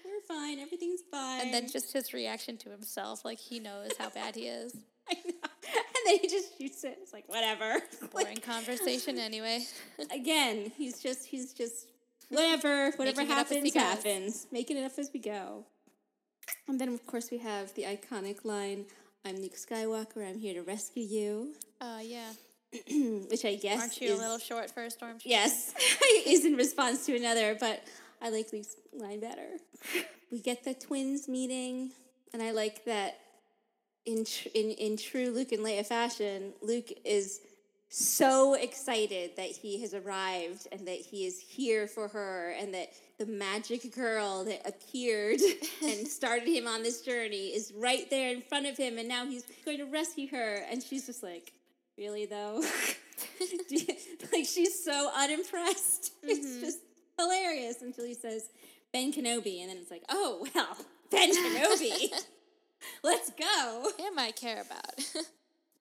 [0.06, 0.60] We're fine.
[0.60, 1.42] Everything's fine.
[1.42, 4.76] and then just his reaction to himself, like he knows how bad he is.
[5.10, 5.32] I know.
[5.34, 6.98] And then he just shoots it.
[7.02, 7.80] It's like whatever.
[8.12, 9.66] Boring Like, conversation anyway.
[10.12, 11.88] again, he's just he's just
[12.30, 13.84] whatever whatever Making it up as he happens goes.
[13.84, 15.66] happens, making it up as we go.
[16.68, 18.86] And then of course we have the iconic line,
[19.26, 20.28] "I'm Luke Skywalker.
[20.28, 22.32] I'm here to rescue you," Oh yeah.
[23.30, 25.22] which I guess Aren't you is, a little short for a stormtrooper?
[25.24, 25.74] yes
[26.28, 27.82] is in response to another, but
[28.22, 29.48] I like Luke's line better.
[30.30, 31.92] We get the twins meeting,
[32.34, 33.18] and I like that
[34.06, 37.40] in tr- in in true Luke and Leia fashion, Luke is
[37.88, 42.90] so excited that he has arrived and that he is here for her and that
[43.20, 45.40] the magic girl that appeared
[45.84, 49.26] and started him on this journey is right there in front of him and now
[49.26, 50.64] he's going to rescue her.
[50.70, 51.54] And she's just like
[51.98, 52.64] really though?
[53.72, 53.80] You-
[54.32, 56.12] like she's so unimpressed.
[56.22, 56.78] It's just
[57.20, 58.48] hilarious until he says
[58.94, 59.62] ben kenobi.
[59.62, 60.78] And then it's like oh well
[61.10, 62.12] ben kenobi.
[63.04, 63.90] Let's go.
[63.98, 65.00] Him I care about.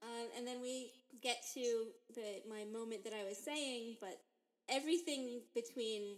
[0.03, 4.19] um, and then we get to the my moment that I was saying, but
[4.71, 6.17] everything between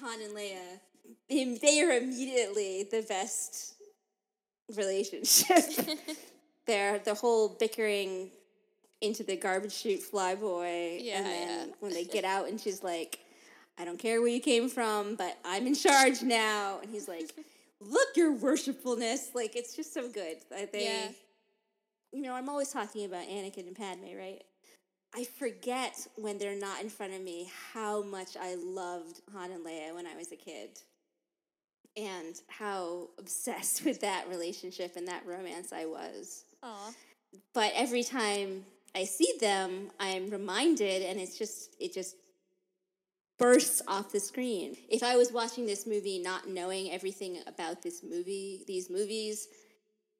[0.00, 3.74] Han and Leia, they are immediately the best
[4.76, 5.64] relationship.
[6.66, 8.30] They're the whole bickering
[9.00, 11.74] into the garbage chute flyboy, Yeah, and then yeah.
[11.80, 13.20] when they get out, and she's like,
[13.78, 17.30] "I don't care where you came from, but I'm in charge now," and he's like.
[17.78, 19.34] Look, your worshipfulness!
[19.34, 20.38] Like it's just so good.
[20.72, 21.08] They, Yeah.
[22.10, 24.42] you know, I'm always talking about Anakin and Padme, right?
[25.16, 29.64] I forget when they're not in front of me how much I loved Han and
[29.64, 30.78] Leia when I was a kid.
[31.96, 36.44] And how obsessed with that relationship and that romance I was.
[36.62, 36.92] Aw.
[37.54, 42.16] But every time I see them, I'm reminded and it's just it just
[43.38, 44.76] bursts off the screen.
[44.90, 49.48] If I was watching this movie not knowing everything about this movie, these movies,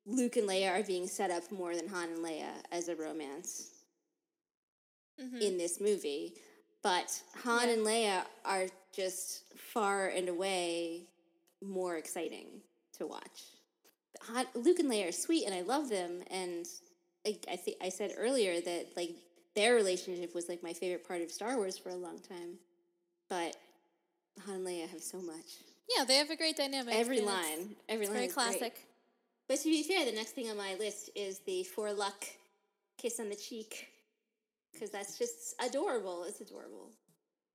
[0.06, 3.75] Luke and Leia are being set up more than Han and Leia as a romance
[5.20, 5.40] Mhm.
[5.40, 6.34] in this movie.
[6.82, 7.74] But Han Yeah.
[7.74, 11.08] and Leia are just far and away
[11.60, 12.62] more exciting
[12.98, 13.42] to watch.
[14.22, 16.22] Han, Luke and Leia are sweet, and I love them.
[16.30, 16.66] And
[17.26, 19.14] I, I think I said earlier that like
[19.54, 22.58] their relationship was like my favorite part of Star Wars for a long time.
[23.28, 23.56] But
[24.44, 25.56] Han and Leia have so much.
[25.96, 26.94] Yeah, they have a great dynamic.
[26.94, 28.44] Every and it's- line, every It's line, very is great.
[28.58, 28.86] classic.
[29.48, 32.26] But to be fair, the next thing on my list is the for luck
[32.96, 33.88] kiss on the cheek.
[34.76, 36.24] Because that's just adorable.
[36.24, 36.90] It's adorable.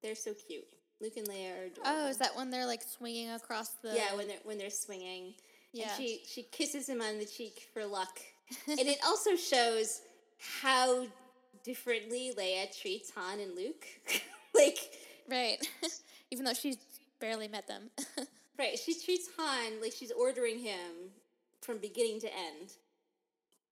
[0.01, 0.65] They're so cute.
[0.99, 1.83] Luke and Leia are adorable.
[1.85, 3.93] Oh, is that when they're like swinging across the?
[3.95, 5.33] Yeah, when they're when they're swinging.
[5.73, 5.83] Yeah.
[5.83, 8.19] And she she kisses him on the cheek for luck.
[8.67, 10.01] and it also shows
[10.61, 11.05] how
[11.63, 13.85] differently Leia treats Han and Luke.
[14.55, 14.79] like
[15.29, 15.57] right.
[16.31, 16.77] Even though she's
[17.19, 17.89] barely met them.
[18.57, 21.11] Right, she treats Han like she's ordering him
[21.61, 22.73] from beginning to end.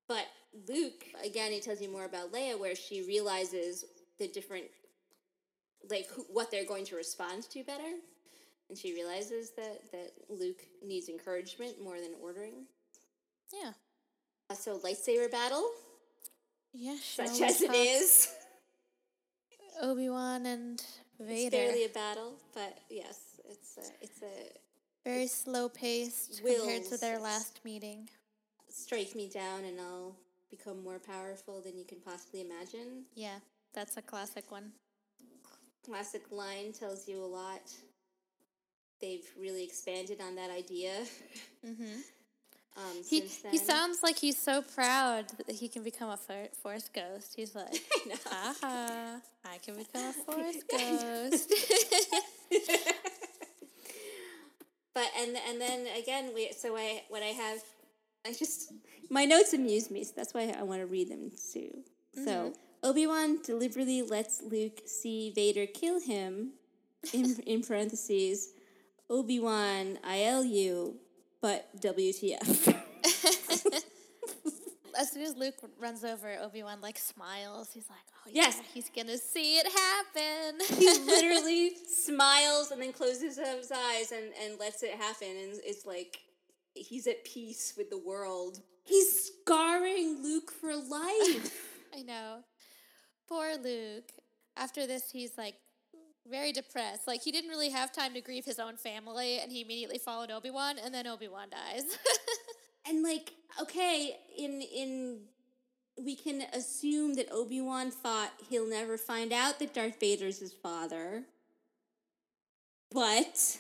[0.08, 0.26] But
[0.68, 3.86] Luke, again, he tells you more about Leia, where she realizes
[4.18, 4.66] the different,
[5.89, 7.91] like who, what they're going to respond to better,
[8.70, 12.66] and she realizes that that Luke needs encouragement more than ordering.
[13.54, 13.72] yeah.
[14.52, 15.70] Uh, so lightsaber battle,
[16.74, 16.95] Yeah.
[17.02, 18.34] such as it is,
[19.82, 20.84] Obi Wan and
[21.20, 21.45] Vader.
[21.45, 24.52] it's barely a battle, but yes, it's a, it's a
[25.06, 28.10] Very slow paced compared to their last meeting.
[28.70, 30.16] strike me down and I'll
[30.50, 33.06] become more powerful than you can possibly imagine.
[33.16, 33.39] Yeah,
[33.74, 34.72] that's a classic one.
[35.86, 37.72] Classic line tells you a lot.
[39.02, 40.91] They've really expanded on that idea.
[41.66, 42.00] Mm-hmm.
[42.78, 43.20] Um, He,
[43.52, 47.34] he sounds like he's so proud that he can become a for- force ghost.
[47.36, 47.84] He's like,
[48.26, 51.52] haha, I can become a force ghost.
[54.93, 57.62] But and and then again, we so I what I have,
[58.26, 58.74] I just
[59.09, 61.84] my notes amuse me, so that's why I want to read them too.
[62.13, 62.49] So mm-hmm.
[62.84, 66.51] Obi Wan deliberately lets Luke see Vader kill him.
[67.13, 68.49] In in parentheses,
[69.09, 70.95] Obi Wan ILU,
[71.41, 72.76] but WTF.
[74.99, 77.72] as soon as Luke runs over, Obi Wan like smiles.
[77.74, 78.57] He's like, "Oh Yes.
[78.57, 84.34] yeah, he's gonna see it happen." he literally smiles and then closes his eyes and,
[84.43, 86.20] and lets it happen and it's like
[86.80, 88.59] he's at peace with the world.
[88.84, 91.65] He's scarring Luke for life.
[91.95, 92.43] I know.
[93.27, 94.11] Poor Luke.
[94.57, 95.55] After this, he's like
[96.30, 97.07] very depressed.
[97.07, 100.32] Like he didn't really have time to grieve his own family, and he immediately followed
[100.32, 101.84] Obi Wan, and then Obi Wan dies.
[102.88, 105.19] and like, okay, in in
[106.03, 111.23] we can assume that Obi-Wan thought he'll never find out that Darth Vader's his father.
[112.91, 113.59] But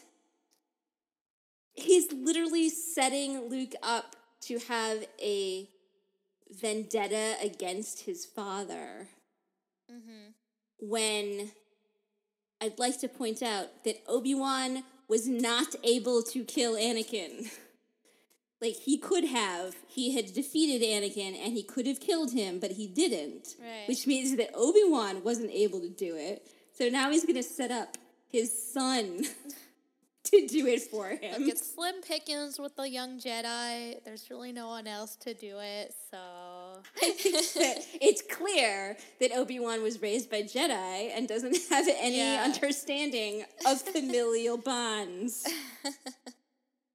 [1.81, 5.67] he's literally setting Luke up to have a
[6.49, 9.07] vendetta against his father.
[9.91, 10.31] mm-hmm.
[10.81, 11.51] When
[12.61, 17.49] I'd like to point out that Obi Wan was not able to kill Anakin.
[18.61, 19.75] like, he could have.
[19.87, 23.55] He had defeated Anakin and he could have killed him, but he didn't.
[23.59, 23.87] Right.
[23.87, 26.47] Which means that Obi Wan wasn't able to do it.
[26.73, 29.23] So now he's going to set up his son
[30.31, 31.41] to do it for him.
[31.43, 34.03] Look, it's slim pickings with the young Jedi.
[34.03, 36.17] There's really no one else to do it, so.
[37.01, 42.43] it's clear that Obi Wan was raised by Jedi and doesn't have any Yeah.
[42.45, 45.47] understanding of familial bonds.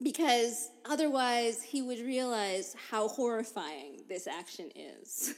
[0.02, 5.34] Because otherwise, he would realize how horrifying this action is.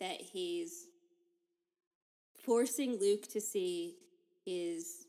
[0.00, 0.86] That he's
[2.44, 3.94] forcing Luke to see
[4.44, 5.06] his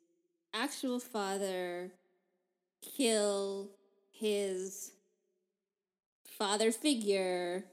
[0.53, 1.91] actual father
[2.83, 3.69] kill
[4.11, 4.91] his
[6.25, 7.63] father figure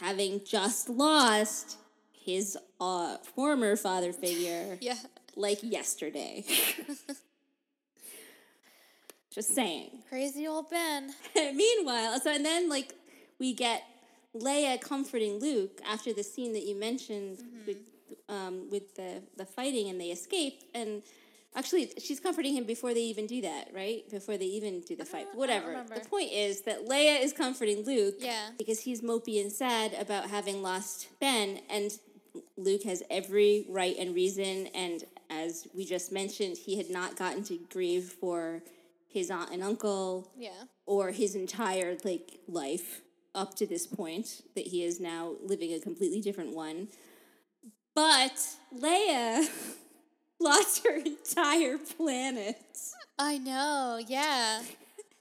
[0.00, 1.76] having just lost
[2.12, 4.96] his uh, former father figure yeah.
[5.36, 6.44] like yesterday.
[9.32, 9.90] just saying.
[10.08, 11.12] Crazy old Ben.
[11.36, 12.94] Meanwhile, so and then like
[13.38, 13.82] we get
[14.34, 17.78] Leia comforting Luke after the scene that you mentioned with
[18.28, 21.02] um, with the the fighting and they escape and.
[21.56, 24.08] Actually, she's comforting him before they even do that, right?
[24.10, 25.26] Before they even do the fight.
[25.32, 25.94] don't- I don't Whatever.
[26.00, 28.50] The point is that Leia is comforting Luke Yeah.
[28.58, 31.96] because he's mopey and sad about having lost Ben, and
[32.56, 34.66] Luke has every right and reason.
[34.68, 38.62] And as we just mentioned, he had not gotten to grieve for
[39.06, 40.64] his aunt and uncle Yeah.
[40.86, 43.02] or his entire like life
[43.32, 46.88] up to this point that he is now living a completely different one.
[47.94, 48.36] But
[48.76, 49.48] Leia
[50.44, 52.58] lost her entire planet
[53.18, 54.62] I know, yeah.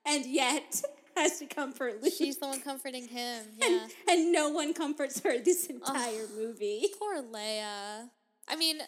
[0.05, 0.81] and yet
[1.15, 2.13] has to comfort Luke.
[2.17, 3.87] She's the one comforting him, and, yeah.
[4.09, 6.87] and no one comforts her this entire movie.
[6.99, 8.09] Poor Leia.
[8.47, 8.79] I mean,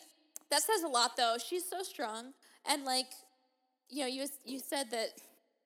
[0.49, 1.35] that says a lot, though.
[1.37, 2.33] She's so strong,
[2.67, 3.07] and like,
[3.89, 5.09] you know, you you said that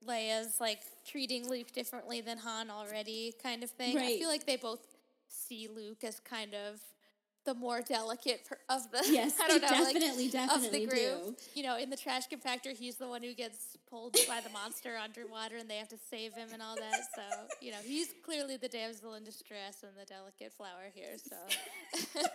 [0.05, 3.97] Leia's like treating Luke differently than Han already, kind of thing.
[3.97, 4.85] I feel like they both
[5.29, 6.81] see Luke as kind of
[7.45, 9.03] the more delicate of the.
[9.09, 11.25] Yes, I don't know, like, definitely, of definitely the group.
[11.27, 11.35] do.
[11.55, 14.97] You know, in the trash compactor, he's the one who gets pulled by the monster
[15.01, 17.01] underwater, and they have to save him and all that.
[17.15, 17.21] So,
[17.61, 21.15] you know, he's clearly the damsel in distress and the delicate flower here.
[21.17, 21.35] So,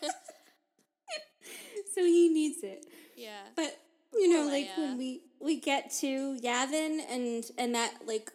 [1.94, 2.86] So he needs it.
[3.16, 3.42] yeah.
[3.54, 3.76] But
[4.14, 4.78] you know, Poor like Leia.
[4.78, 8.30] when we we get to Yavin and and that like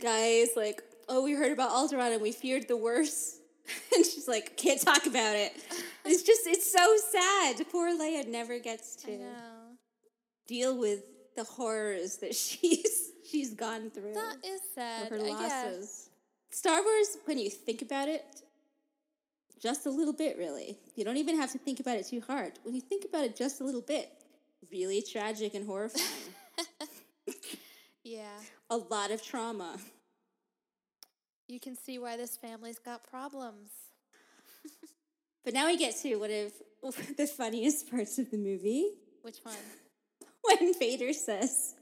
[0.00, 3.38] guy is like, oh, we heard about Alderaan and we feared the worst.
[3.96, 5.52] and she's like, can't talk about it.
[6.04, 7.64] It's just it's so sad.
[7.70, 9.18] Poor Leia never gets to
[10.46, 11.00] deal with
[11.36, 14.14] the horrors that she's she's gone through.
[14.14, 15.08] That is sad.
[15.08, 16.10] for her losses.
[16.50, 18.24] Star Wars, when you think about it,
[19.62, 20.76] just a little bit, really.
[20.96, 22.52] You don't even have to think about it too hard.
[22.64, 24.10] When you think about it just a little bit,
[24.70, 26.06] really tragic and horrifying.
[28.04, 28.26] Yeah.
[28.68, 29.76] a lot of trauma.
[31.52, 33.70] You can see why this family's got problems.
[35.44, 38.90] But now we get to one of the funniest parts of the movie
[39.22, 39.56] Which one?
[40.44, 41.74] when Vader says,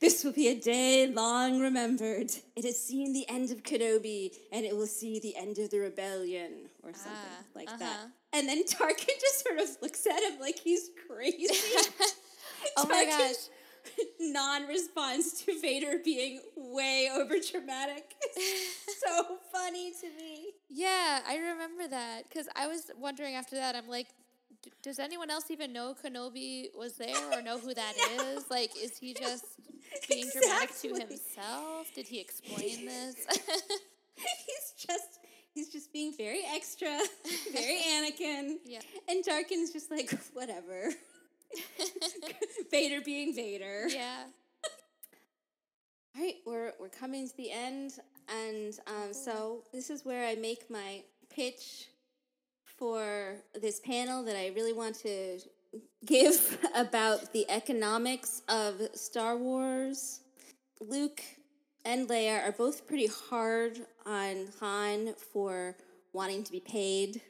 [0.00, 2.30] This will be a day long remembered.
[2.54, 5.78] It has seen the end of Kenobi, and it will see the end of the
[5.78, 7.82] rebellion, or something Ah, like that.
[7.82, 8.06] uh-huh.
[8.34, 11.48] And then Tarkin just sort of looks at him like he's crazy.
[12.76, 13.50] Oh my Tarkin's
[14.20, 18.14] non-response to Vader being way over dramatic.
[19.04, 20.50] so funny to me.
[20.70, 23.74] Yeah, I remember that because I was wondering after that.
[23.74, 24.08] I'm like,
[24.82, 28.50] does anyone else even know Kenobi was there or know who that is?
[28.50, 29.44] Like, is he just
[30.08, 31.92] being dramatic to himself?
[31.94, 33.16] Did he explain this?
[34.16, 35.18] he's just
[35.54, 36.98] he's just being very extra,
[37.52, 38.56] very Anakin.
[38.64, 38.80] Yeah.
[39.08, 40.90] And Tarkin's just like whatever.
[42.70, 43.88] Vader being Vader.
[43.88, 44.24] yeah.
[46.16, 47.92] All right, we're we're coming to the end,
[48.28, 51.88] and um, so this is where I make my pitch
[52.64, 55.38] for this panel that I really want to
[56.04, 60.20] give about the economics of Star Wars.
[60.80, 61.22] Luke
[61.84, 65.76] and Leia are both pretty hard on Han for
[66.12, 67.20] wanting to be paid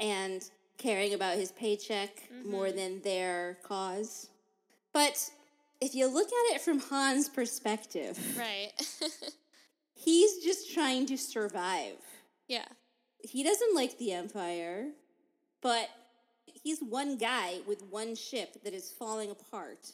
[0.00, 2.50] and caring about his paycheck mm-hmm.
[2.50, 4.28] more than their cause.
[4.92, 5.30] But
[5.80, 8.70] if you look at it from Han's perspective, Right.
[9.94, 11.96] he's just trying to survive.
[12.48, 12.66] yeah.
[13.26, 14.88] He doesn't like the Empire,
[15.62, 15.88] but
[16.44, 19.92] he's one guy with one ship that is falling apart.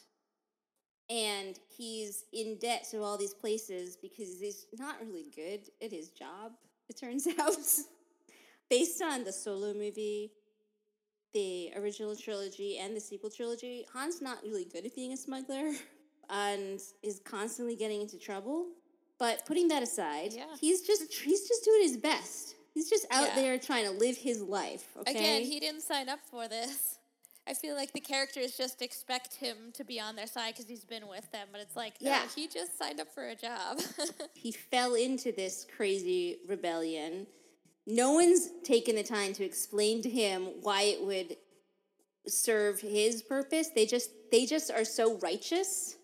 [1.09, 6.09] And he's in debt to all these places because he's not really good at his
[6.09, 6.51] job,
[6.89, 7.55] it turns out.
[8.69, 10.31] Based on the solo movie,
[11.33, 15.71] the original trilogy, and the sequel trilogy, Han's not really good at being a smuggler
[16.29, 18.67] and is constantly getting into trouble.
[19.19, 20.45] But putting that aside, Yeah.
[20.59, 22.55] he's just he's just doing his best.
[22.73, 23.35] He's just out Yeah.
[23.35, 24.87] there trying to live his life.
[24.97, 25.11] Okay.
[25.11, 26.97] Again, he didn't sign up for this.
[27.47, 30.85] I feel like the characters just expect him to be on their side because he's
[30.85, 32.27] been with them, but it's like, no, Yeah.
[32.35, 33.79] he just signed up for a job.
[34.35, 37.25] he fell into this crazy rebellion.
[37.93, 41.35] No one's taken the time to explain to him why it would
[42.25, 43.67] serve his purpose.
[43.75, 45.97] They just they just are so righteous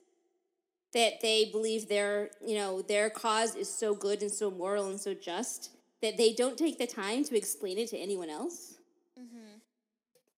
[0.93, 4.99] that they believe their, you know, their cause is so good and so moral and
[4.99, 5.71] so just
[6.01, 8.75] that they don't take the time to explain it to anyone else.
[9.17, 9.61] mhm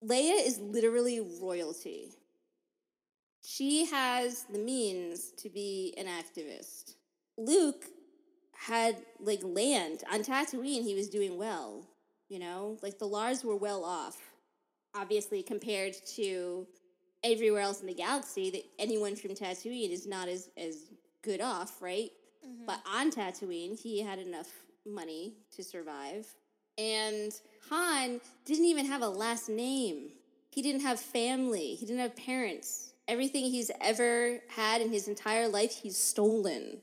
[0.08, 2.12] Leia is literally royalty.
[3.42, 6.94] She has the means to be an activist.
[7.36, 7.84] Luke
[8.60, 10.82] had like land on Tatooine.
[10.82, 11.86] He was doing well,
[12.28, 14.18] you know, like the Lars were well off.
[14.94, 16.66] Obviously, compared to
[17.24, 20.76] everywhere else in the galaxy, that anyone from Tatooine is not as as
[21.22, 22.10] good off, right?
[22.46, 22.66] Mm-hmm.
[22.66, 24.50] But on Tatooine, he had enough
[24.86, 26.26] money to survive.
[26.76, 27.32] And
[27.70, 30.10] Han didn't even have a last name.
[30.50, 31.76] He didn't have family.
[31.76, 32.92] He didn't have parents.
[33.08, 36.78] Everything he's ever had in his entire life, he's stolen.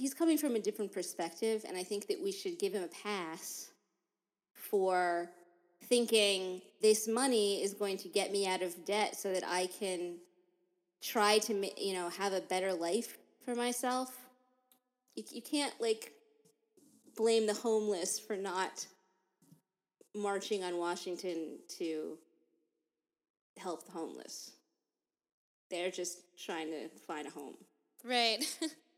[0.00, 2.88] He's coming from a different perspective, and I think that we should give him a
[2.88, 3.68] pass
[4.54, 5.28] for
[5.84, 10.14] thinking this money is going to get me out of debt so that I can
[11.02, 14.16] try to, you know, have a better life for myself.
[15.16, 16.14] You, you can't, like,
[17.14, 18.86] blame the homeless for not
[20.16, 22.16] marching on Washington to
[23.58, 24.52] help the homeless.
[25.70, 27.56] They're just trying to find a home.
[28.02, 28.42] right.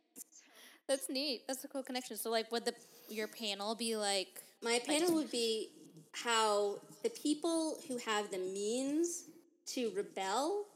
[0.89, 1.43] That's neat.
[1.47, 2.17] That's a cool connection.
[2.17, 2.75] So, like, would the
[3.09, 4.43] your panel be like?
[4.63, 5.71] My panel would be
[6.13, 9.25] how the people who have the means
[9.67, 10.67] to rebel,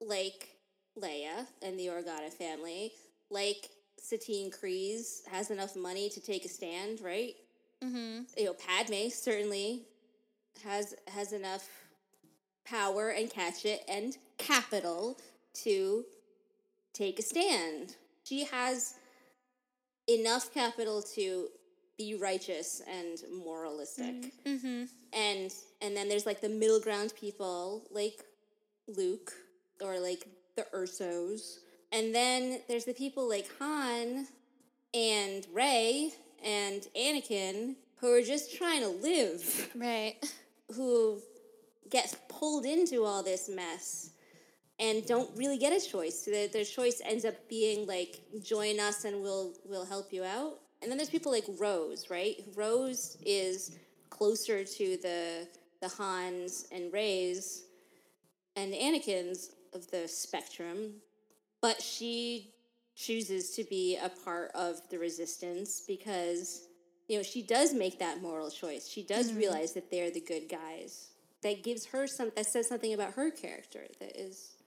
[0.00, 0.48] like
[0.98, 2.92] Leia and the Organa family,
[3.30, 7.34] like Satine Kryze has enough money to take a stand, right?
[7.82, 8.22] Mm-hmm.
[8.36, 9.82] You know, Padme certainly
[10.64, 11.68] has has enough
[12.64, 15.18] power and catch it and capital
[15.52, 16.04] to
[16.92, 17.96] take a stand.
[18.24, 18.94] She has
[20.18, 21.48] enough capital to
[21.98, 24.32] be righteous and moralistic.
[24.46, 24.84] Mm-hmm.
[25.12, 28.24] And and then there's like the middle ground people like
[28.86, 29.32] Luke
[29.80, 30.26] or like
[30.56, 31.58] the Ersos.
[31.92, 34.26] And then there's the people like Han
[34.94, 36.12] and Rey
[36.44, 40.14] and Anakin who are just trying to live Right.
[40.74, 41.20] who
[41.90, 44.10] get pulled into all this mess
[44.80, 46.24] and don't really get a choice.
[46.24, 50.24] So their, their choice ends up being like, join us and we'll we'll help you
[50.24, 50.54] out.
[50.82, 52.36] And then there's people like Rose, right?
[52.56, 53.76] Rose is
[54.08, 55.46] closer to the
[55.82, 57.64] the Hans and Reys
[58.56, 60.94] and Anakins of the spectrum,
[61.60, 62.54] but she
[62.96, 66.66] chooses to be a part of the resistance because
[67.08, 68.88] you know she does make that moral choice.
[68.88, 69.38] She does mm-hmm.
[69.38, 71.10] realize that they're the good guys.
[71.42, 72.32] That gives her some.
[72.34, 73.86] That says something about her character.
[74.00, 74.59] That is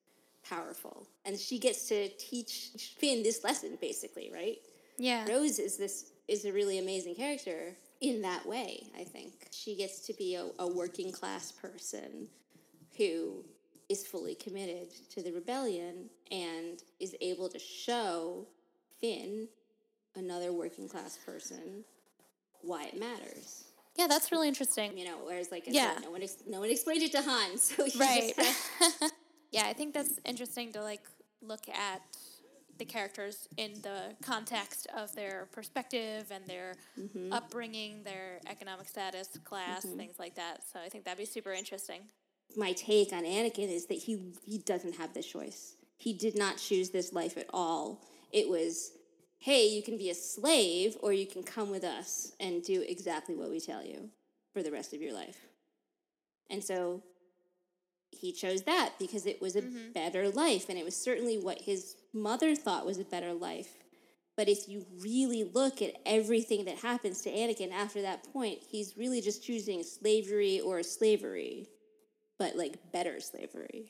[0.47, 1.07] powerful.
[1.25, 4.57] And she gets to teach Finn this lesson, basically, right?
[4.97, 5.25] Yeah.
[5.29, 9.33] Rose is this is a really amazing character in that way, I think.
[9.51, 12.27] She gets to be a, a working class person
[12.97, 13.43] who
[13.89, 18.45] is fully committed to the rebellion and is able to show
[19.01, 19.47] Finn,
[20.15, 21.83] another working class person,
[22.61, 23.65] why it matters.
[23.97, 24.97] Yeah, that's really interesting.
[24.97, 25.93] You know, whereas like Yeah.
[25.95, 28.33] said, no one ex- no one explained it to Han, so he Right.
[28.35, 29.13] just
[29.53, 31.03] yeah, I think that's interesting to like
[31.41, 32.01] look at
[32.79, 37.31] the characters in the context of their perspective and their mm-hmm.
[37.31, 39.97] upbringing, their economic status, class, mm-hmm.
[39.97, 40.61] things like that.
[40.71, 42.01] So I think that'd be super interesting.
[42.57, 45.75] my take on Anakin is that he he doesn't have this choice.
[45.97, 48.01] He did not choose this life at all.
[48.31, 48.91] It was,
[49.37, 53.35] hey, you can be a slave or you can come with us and do exactly
[53.35, 54.09] what we tell you
[54.51, 55.37] for the rest of your life.
[56.49, 57.03] And so
[58.13, 59.91] he chose that because it was a mm-hmm.
[59.93, 63.77] better life and it was certainly what his mother thought was a better life.
[64.35, 68.97] But if you really look at everything that happens to Anakin after that point, he's
[68.97, 71.67] really just choosing slavery or slavery
[72.43, 73.89] but like better slavery.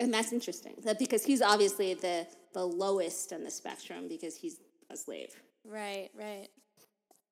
[0.00, 4.58] and that's interesting that because he's obviously the the lowest on the spectrum because he's
[4.90, 5.34] a slave.
[5.64, 6.48] Right, right.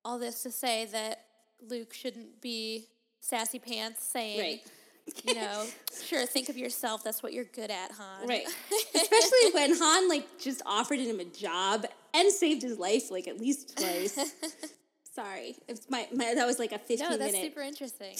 [0.03, 1.25] All this to say that
[1.69, 2.87] Luke shouldn't be
[3.21, 4.59] sassy pants saying,
[5.25, 5.65] you know,
[6.05, 7.03] sure, think of yourself.
[7.03, 8.27] That's what you're good at, Han.
[8.27, 8.45] Right.
[8.95, 13.39] Especially when Han like just offered him a job and saved his life like at
[13.39, 14.17] least twice.
[15.15, 18.15] Sorry, it's my, my that was like a fifteen no, that's minute super interesting.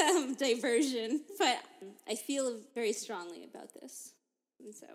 [0.00, 1.58] um, diversion, but
[2.08, 4.12] I feel very strongly about this,
[4.58, 4.86] and so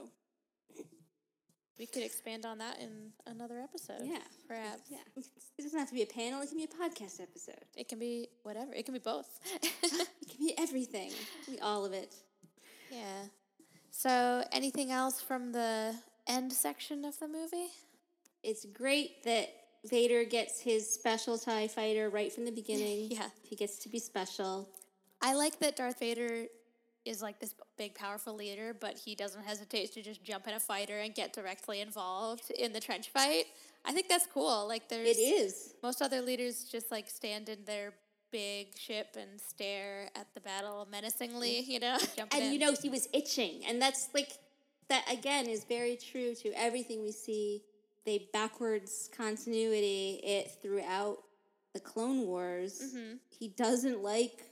[1.79, 4.01] we could expand on that in another episode.
[4.03, 4.83] yeah, Perhaps.
[4.89, 4.97] yeah.
[5.17, 7.65] It doesn't have to be a panel; it can be a podcast episode.
[7.75, 8.73] It can be whatever.
[8.73, 9.27] It can be both.
[9.63, 12.13] It can be everything, It can be all of it.
[12.91, 13.23] yeah.
[13.91, 15.93] So, anything else from the
[16.27, 17.67] end section of the movie?
[18.41, 19.49] It's great that
[19.85, 23.07] Vader gets his special TIE fighter right from the beginning.
[23.11, 23.29] Yeah.
[23.43, 24.69] He gets to be special.
[25.21, 26.45] I like that Darth Vader
[27.05, 30.59] is like this big, powerful leader, but he doesn't hesitate to just jump in a
[30.59, 33.45] fighter and get directly involved in the trench fight.
[33.85, 34.67] I think that's cool.
[34.67, 35.73] Like, there's It is.
[35.84, 37.93] most other leaders just like stand in their
[38.31, 41.97] big ship and stare at the battle menacingly, you know?
[42.34, 42.53] And in.
[42.53, 43.63] you know, he was itching.
[43.67, 44.31] And that's like,
[44.89, 47.63] that again is very true to everything we see.
[48.05, 51.19] They backwards continuity it throughout
[51.73, 52.81] the Clone Wars.
[52.84, 53.15] Mm-hmm.
[53.30, 54.45] He doesn't like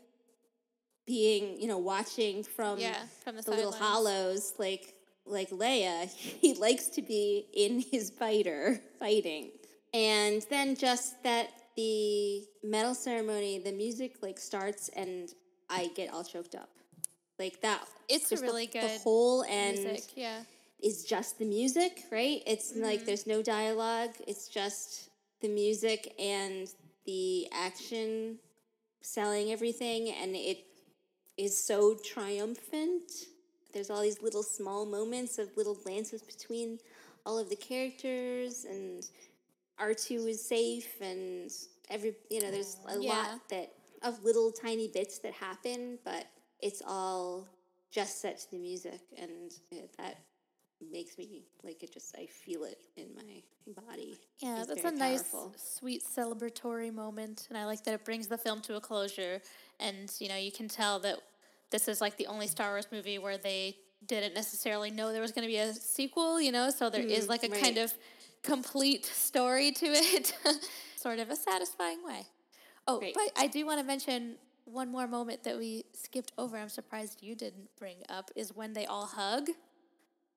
[1.11, 4.93] being, you know, watching from yeah, from the, the little hollows like
[5.25, 6.09] like Leia.
[6.43, 9.51] He likes to be in his fighter fighting.
[9.93, 15.27] And then just that the medal ceremony, the music like starts and
[15.69, 16.69] I get all choked up.
[17.37, 17.85] Like that.
[18.07, 20.11] It's the- really the, good whole end music.
[20.15, 20.39] Yeah.
[20.81, 22.41] is just the music, right?
[22.47, 22.83] It's mm-hmm.
[22.83, 24.11] like there's no dialogue.
[24.25, 25.09] It's just
[25.41, 26.69] the music and
[27.05, 28.37] the action
[29.01, 30.59] selling everything, and it
[31.43, 33.27] is so triumphant.
[33.73, 36.79] There's all these little small moments of little glances between
[37.25, 39.05] all of the characters, and
[39.79, 41.51] R2 is safe, and
[41.89, 43.09] every, you know, there's a Yeah.
[43.09, 43.71] lot that
[44.03, 46.25] of little tiny bits that happen, but
[46.59, 47.47] it's all
[47.91, 49.53] just set to the music, and
[49.97, 50.17] that
[50.91, 54.19] makes me like it just I feel it in my body.
[54.39, 55.23] Yeah, It's that's a very nice,
[55.57, 59.41] sweet celebratory moment, and I like that it brings the film to a closure.
[59.79, 61.19] And you know, you can tell that
[61.71, 65.31] this is like the only Star Wars movie where they didn't necessarily know there was
[65.31, 66.39] going to be a sequel.
[66.39, 67.93] You know, so there is mm, like a kind of
[68.43, 70.33] complete story to it,
[70.95, 72.25] sort of a satisfying way.
[72.87, 73.13] Oh, Right.
[73.13, 74.35] but I do want to mention
[74.65, 76.57] one more moment that we skipped over.
[76.57, 79.49] I'm surprised you didn't bring up is when they all hug.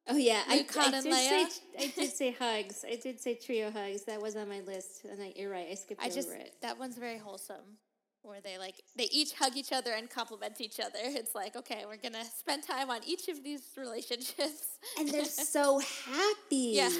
[0.06, 1.46] Oh yeah, I, Luke, I did say
[1.78, 2.84] I did say hugs.
[2.86, 4.02] I did say trio hugs.
[4.02, 5.68] That was on my list, and I, you're right.
[5.70, 6.52] I skipped I over just it.
[6.60, 7.78] that one's very wholesome.
[8.24, 10.98] Where they like they each hug each other and compliment each other.
[11.04, 14.78] It's like okay, we're gonna spend time on each of these relationships.
[14.98, 15.24] And they're
[15.54, 16.72] so happy.
[16.80, 16.90] Yeah.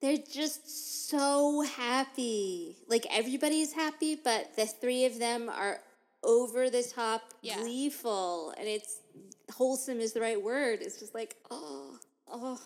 [0.00, 2.76] They're just so happy.
[2.88, 5.80] Like everybody's happy, but the three of them are
[6.22, 7.58] over the top Yeah.
[7.58, 8.54] gleeful.
[8.56, 9.00] And it's
[9.52, 10.78] wholesome is the right word.
[10.82, 11.98] It's just like, oh,
[12.30, 12.60] oh,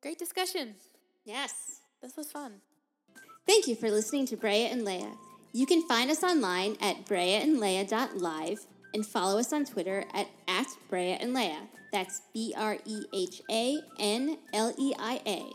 [0.00, 0.74] Great discussion.
[1.26, 1.80] yes.
[2.00, 2.62] This was fun.
[3.46, 5.12] Thank you for listening to Brea and Leia.
[5.52, 11.14] You can find us online at breaandleia.live and follow us on Twitter at, at Brea
[11.20, 11.58] and Leia.
[11.92, 15.50] That's B R E H A N L E I A.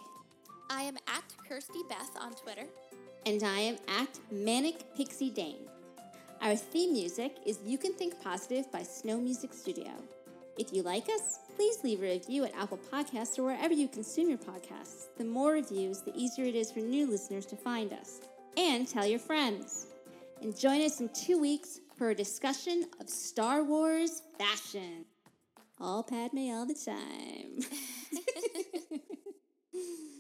[0.70, 2.66] I am at Kirsty Beth on Twitter.
[3.26, 5.66] And I am at Manic Pixie Dane.
[6.42, 9.92] Our theme music is You Can Think Positive by Snow Music Studio.
[10.58, 14.30] If you like us, please leave a review at Apple Podcasts or wherever you consume
[14.30, 15.08] your podcasts.
[15.18, 18.20] The more reviews, the easier it is for new listeners to find us.
[18.58, 19.88] And tell your friends.
[20.42, 25.06] And join us in two weeks for a discussion of Star Wars fashion.
[25.80, 27.60] All Padme all the time.